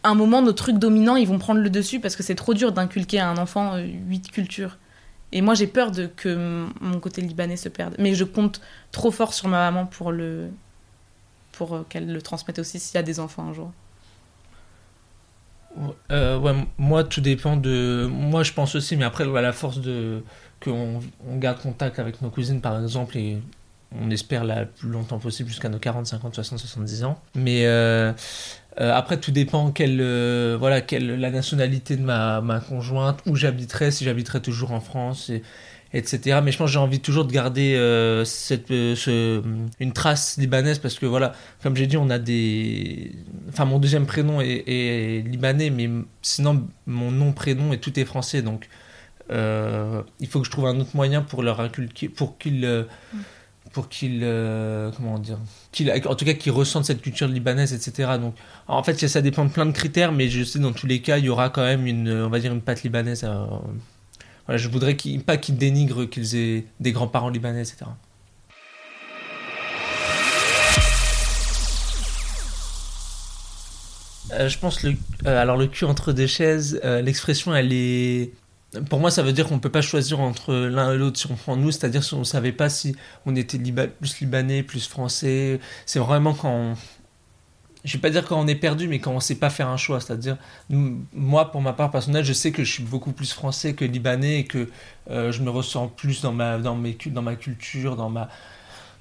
[0.02, 2.56] à un moment, nos trucs dominants, ils vont prendre le dessus parce que c'est trop
[2.56, 4.80] dur d'inculquer à un enfant euh, huit cultures.
[5.32, 7.94] Et moi, j'ai peur de que mon côté libanais se perde.
[8.00, 8.62] Mais je compte
[8.92, 10.50] trop fort sur ma maman pour, le,
[11.52, 13.72] pour euh, qu'elle le transmette aussi s'il y a des enfants un jour.
[16.12, 18.08] Euh, ouais, moi, tout dépend de.
[18.10, 20.24] Moi, je pense aussi, mais après, à la force de
[20.64, 23.38] qu'on on garde contact avec nos cousines, par exemple, et
[24.00, 27.20] on espère la plus longtemps possible, jusqu'à nos 40, 50, 60, 70 ans.
[27.36, 28.14] Mais euh,
[28.80, 30.02] euh, après, tout dépend quelle,
[30.56, 35.32] voilà, quelle, la nationalité de ma, ma conjointe, où j'habiterai, si j'habiterai toujours en France.
[35.94, 36.40] Etc.
[36.44, 39.42] Mais je pense que j'ai envie toujours de garder euh, cette, euh,
[39.80, 43.12] une trace libanaise parce que voilà, comme j'ai dit, on a des.
[43.50, 45.90] Enfin, mon deuxième prénom est, libanais, mais
[46.22, 48.42] sinon mon nom, prénom et tout est français.
[48.42, 48.68] Donc
[49.32, 52.86] euh, il faut que je trouve un autre moyen pour leur inculquer, pour qu'ils.
[53.72, 53.88] pour
[54.98, 55.40] comment dire
[56.06, 58.36] en tout cas qu'ils ressentent cette culture libanaise etc donc
[58.68, 61.18] en fait ça dépend de plein de critères mais je sais dans tous les cas
[61.18, 63.26] il y aura quand même une on va dire une patte libanaise
[64.46, 67.86] voilà, je voudrais pas qu'ils dénigrent qu'ils aient des grands-parents libanais, etc.
[74.34, 78.32] Euh, je pense le euh, alors le cul entre deux chaises euh, l'expression elle est
[78.90, 81.36] pour moi ça veut dire qu'on peut pas choisir entre l'un et l'autre si on
[81.36, 86.00] prend nous c'est-à-dire si on savait pas si on était plus libanais plus français c'est
[86.00, 86.76] vraiment quand
[87.84, 89.78] je vais pas dire quand on est perdu, mais quand on sait pas faire un
[89.78, 90.00] choix.
[90.00, 90.38] C'est-à-dire,
[90.70, 94.40] moi, pour ma part personnelle, je sais que je suis beaucoup plus français que libanais
[94.40, 94.70] et que
[95.10, 98.30] euh, je me ressens plus dans ma, dans, mes, dans ma culture, dans, ma,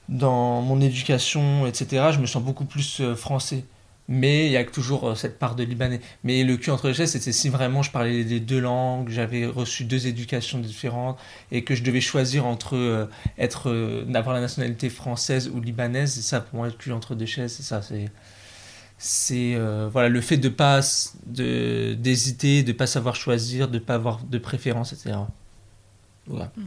[0.08, 2.06] dans mon éducation, etc.
[2.12, 3.64] Je me sens beaucoup plus euh, français.
[4.08, 6.00] Mais il y a toujours euh, cette part de libanais.
[6.24, 9.46] Mais le cul entre les chaises, c'était si vraiment je parlais les deux langues, j'avais
[9.46, 11.20] reçu deux éducations différentes
[11.52, 13.08] et que je devais choisir entre
[13.38, 16.18] être, d'avoir la nationalité française ou libanaise.
[16.18, 17.80] Et ça, pour moi, le cul entre deux chaises, c'est ça.
[17.80, 18.10] C'est
[19.04, 20.80] c'est euh, voilà le fait de pas
[21.26, 25.16] de d'hésiter de pas savoir choisir de pas avoir de préférence etc
[26.26, 26.52] voilà.
[26.56, 26.62] Mmh.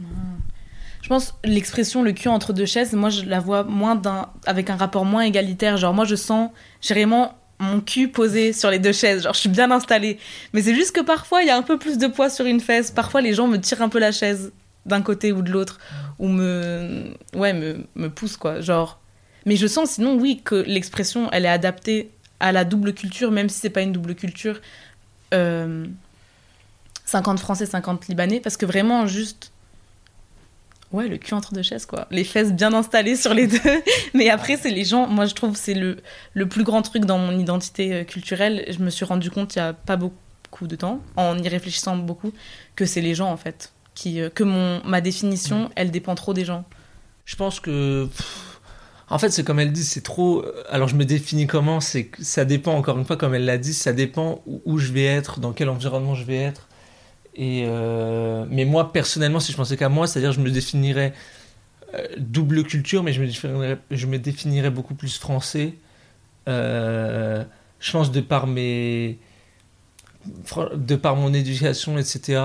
[1.02, 4.70] je pense l'expression le cul entre deux chaises moi je la vois moins d'un avec
[4.70, 5.76] un rapport moins égalitaire.
[5.76, 6.50] Genre moi je sens
[6.82, 9.22] j'ai vraiment mon cul posé sur les deux chaises.
[9.22, 10.18] Genre je suis bien installée.
[10.52, 12.60] Mais c'est juste que parfois il y a un peu plus de poids sur une
[12.60, 12.90] fesse.
[12.90, 14.52] Parfois les gens me tirent un peu la chaise
[14.84, 15.78] d'un côté ou de l'autre
[16.18, 18.60] ou me ouais me, me poussent quoi.
[18.60, 19.00] Genre
[19.46, 22.10] mais je sens sinon oui que l'expression elle est adaptée
[22.40, 24.60] à la double culture, même si c'est pas une double culture,
[25.32, 25.86] 50 euh,
[27.36, 29.52] français, 50 libanais, parce que vraiment, juste.
[30.92, 32.06] Ouais, le cul entre deux chaises, quoi.
[32.10, 33.58] Les fesses bien installées sur les deux.
[34.14, 35.08] Mais après, c'est les gens.
[35.08, 35.96] Moi, je trouve c'est le,
[36.32, 38.64] le plus grand truc dans mon identité euh, culturelle.
[38.68, 41.96] Je me suis rendu compte il y a pas beaucoup de temps, en y réfléchissant
[41.96, 42.32] beaucoup,
[42.76, 43.72] que c'est les gens, en fait.
[43.94, 46.64] Qui, euh, que mon, ma définition, elle dépend trop des gens.
[47.24, 48.08] Je pense que.
[49.08, 50.44] En fait, c'est comme elle dit, c'est trop.
[50.68, 53.72] Alors, je me définis comment C'est ça dépend encore une fois, comme elle l'a dit,
[53.72, 56.68] ça dépend où, je vais être, dans quel environnement je vais être.
[57.36, 61.12] Et euh, mais moi, personnellement, si je pensais qu'à moi, c'est-à-dire, je me définirais
[61.94, 65.74] euh, double culture, mais je me définirais, je me définirais beaucoup plus français.
[66.48, 67.44] Euh,
[67.78, 69.18] je pense de par mes
[70.74, 72.42] de par mon éducation, etc.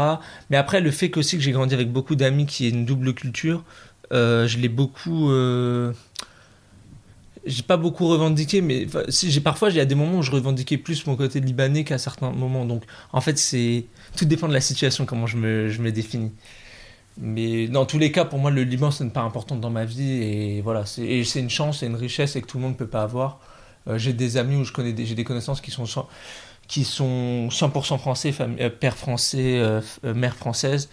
[0.52, 3.16] Mais après, le fait aussi que j'ai grandi avec beaucoup d'amis qui aient une double
[3.16, 3.64] culture,
[4.12, 5.32] je l'ai beaucoup
[7.46, 10.78] j'ai pas beaucoup revendiqué, mais j'ai parfois il y a des moments où je revendiquais
[10.78, 12.66] plus mon côté libanais qu'à certains moments.
[12.66, 12.84] Donc
[13.14, 13.86] en fait c'est
[14.16, 16.32] tout dépend de la situation comment je me, je me définis.
[17.18, 19.86] Mais dans tous les cas, pour moi, le Liban, c'est une part importante dans ma
[19.86, 20.24] vie.
[20.24, 22.88] Et voilà, c'est une chance, c'est une richesse et que tout le monde ne peut
[22.88, 23.40] pas avoir.
[23.88, 25.86] Euh, j'ai des amis où j'ai des connaissances qui sont,
[26.68, 30.90] qui sont 100% français, euh, père français, euh, mère française.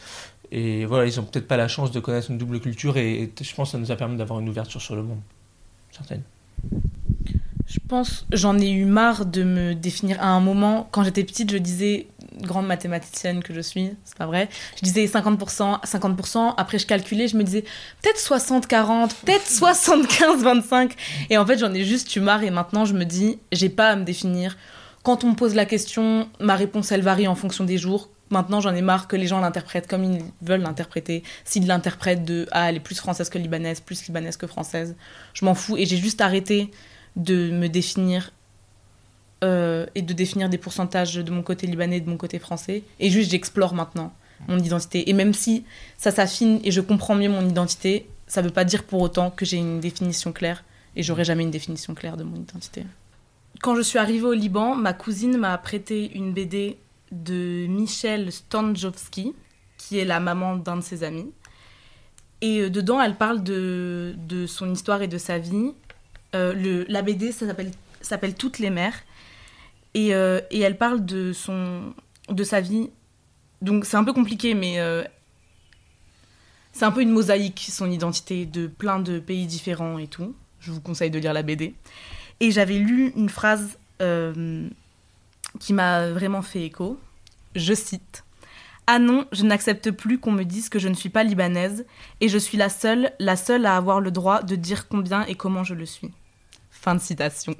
[0.51, 3.55] Et voilà, ils ont peut-être pas la chance de connaître une double culture et, je
[3.55, 5.21] pense que ça nous a permis d'avoir une ouverture sur le monde.
[5.91, 6.23] Certaine.
[7.67, 10.89] Je pense, j'en ai eu marre de me définir à un moment.
[10.91, 12.09] Quand j'étais petite, je disais,
[12.41, 17.29] grande mathématicienne que je suis, c'est pas vrai, je disais 50%, 50%, après je calculais,
[17.29, 17.65] je me disais
[18.03, 20.93] peut-être 60-40, peut-être 75-25.
[21.31, 23.91] Et en fait, j'en ai juste eu marre et maintenant je me dis, j'ai pas
[23.91, 24.57] à me définir.
[25.03, 28.09] Quand on me pose la question, ma réponse elle varie en fonction des jours.
[28.31, 31.23] Maintenant, j'en ai marre que les gens l'interprètent comme ils veulent l'interpréter.
[31.45, 34.97] S'ils l'interprètent de Ah, elle est plus française que libanaise, plus libanaise que française,
[35.35, 35.77] je m'en fous.
[35.77, 36.71] Et j'ai juste arrêté
[37.17, 38.31] de me définir
[39.45, 42.83] euh, et de définir des pourcentages de mon côté libanais et de mon côté français.
[43.01, 44.13] Et juste, j'explore maintenant
[44.47, 45.09] mon identité.
[45.09, 45.65] Et même si
[45.97, 49.31] ça s'affine et je comprends mieux mon identité, ça ne veut pas dire pour autant
[49.31, 50.65] que j'ai une définition claire.
[50.97, 52.85] Et j'aurai jamais une définition claire de mon identité.
[53.61, 56.77] Quand je suis arrivée au Liban, ma cousine m'a prêté une BD
[57.13, 59.35] de Michel Stanjowski,
[59.77, 61.31] qui est la maman d'un de ses amis.
[62.41, 65.73] Et euh, dedans, elle parle de, de, son histoire et de sa vie.
[66.35, 69.03] Euh, le, la BD, s'appelle Toutes les mères.
[69.95, 71.95] Et, euh, et, elle parle de, son,
[72.29, 72.91] de sa vie.
[73.63, 74.79] Donc c'est un peu compliqué, mais
[76.73, 80.37] c'est un peu une mosaïque, son identité, de plein de pays différents et tout.
[80.61, 81.75] Je vous conseille de lire la BD.
[82.39, 83.79] Et j'avais lu une phrase
[85.59, 86.99] qui m'a vraiment fait écho.
[87.55, 88.25] Je cite
[88.87, 91.87] Ah non, je n'accepte plus qu'on me dise que je ne suis pas libanaise
[92.21, 95.35] et je suis la seule, la seule à avoir le droit de dire combien et
[95.35, 96.13] comment je le suis.
[96.71, 97.57] Fin de citation.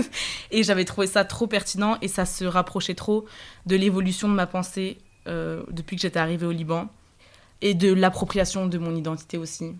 [0.50, 3.26] et j'avais trouvé ça trop pertinent et ça se rapprochait trop
[3.66, 4.98] de l'évolution de ma pensée
[5.28, 6.88] euh, depuis que j'étais arrivée au Liban
[7.60, 9.74] et de l'appropriation de mon identité aussi.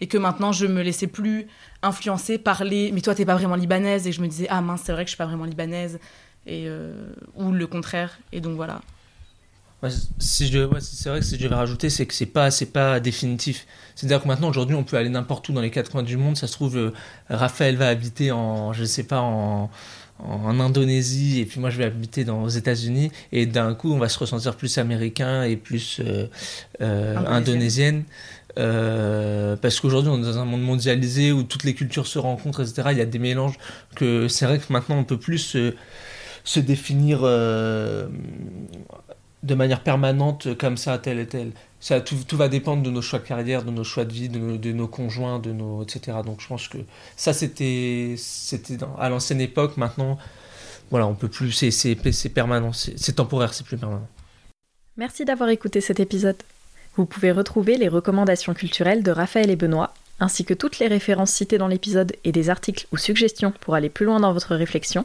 [0.00, 1.46] Et que maintenant, je me laissais plus
[1.82, 4.06] influencer par les mais toi, t'es pas vraiment libanaise.
[4.06, 5.98] Et je me disais, ah mince, c'est vrai que je suis pas vraiment libanaise
[6.46, 6.92] et, euh,
[7.34, 8.18] ou le contraire.
[8.32, 8.80] Et donc voilà.
[10.18, 13.00] si je, c'est vrai que si je devais rajouter, c'est que c'est pas, c'est pas
[13.00, 13.66] définitif.
[13.94, 16.36] C'est-à-dire que maintenant, aujourd'hui, on peut aller n'importe où dans les quatre coins du monde.
[16.36, 16.92] Ça se trouve, euh,
[17.28, 19.70] Raphaël va habiter en, je sais pas, en,
[20.18, 23.98] en Indonésie et puis moi je vais habiter dans, aux États-Unis et d'un coup on
[23.98, 26.26] va se ressentir plus américain et plus euh,
[26.80, 28.04] euh indonésienne.
[28.56, 32.62] Euh, parce qu'aujourd'hui on est dans un monde mondialisé où toutes les cultures se rencontrent
[32.62, 33.58] etc il y a des mélanges
[33.96, 35.74] que c'est vrai que maintenant on peut plus se
[36.60, 38.06] définir euh,
[39.42, 41.52] de manière permanente comme ça, tel et tel.
[41.80, 44.28] Ça, tout, tout, va dépendre de nos choix de carrière, de nos choix de vie,
[44.28, 46.18] de nos, de nos conjoints, de nos, etc.
[46.24, 46.78] Donc je pense que
[47.16, 48.16] ça, c'était
[48.98, 49.76] à l'ancienne époque.
[49.76, 50.18] Maintenant,
[50.90, 54.08] voilà, on peut plus, c'est permanent, c'est temporaire, c'est plus permanent.
[54.96, 56.36] Merci d'avoir écouté cet épisode.
[56.96, 61.32] Vous pouvez retrouver les recommandations culturelles de Raphaël et Benoît, ainsi que toutes les références
[61.32, 65.04] citées dans l'épisode et des articles ou suggestions pour aller plus loin dans votre réflexion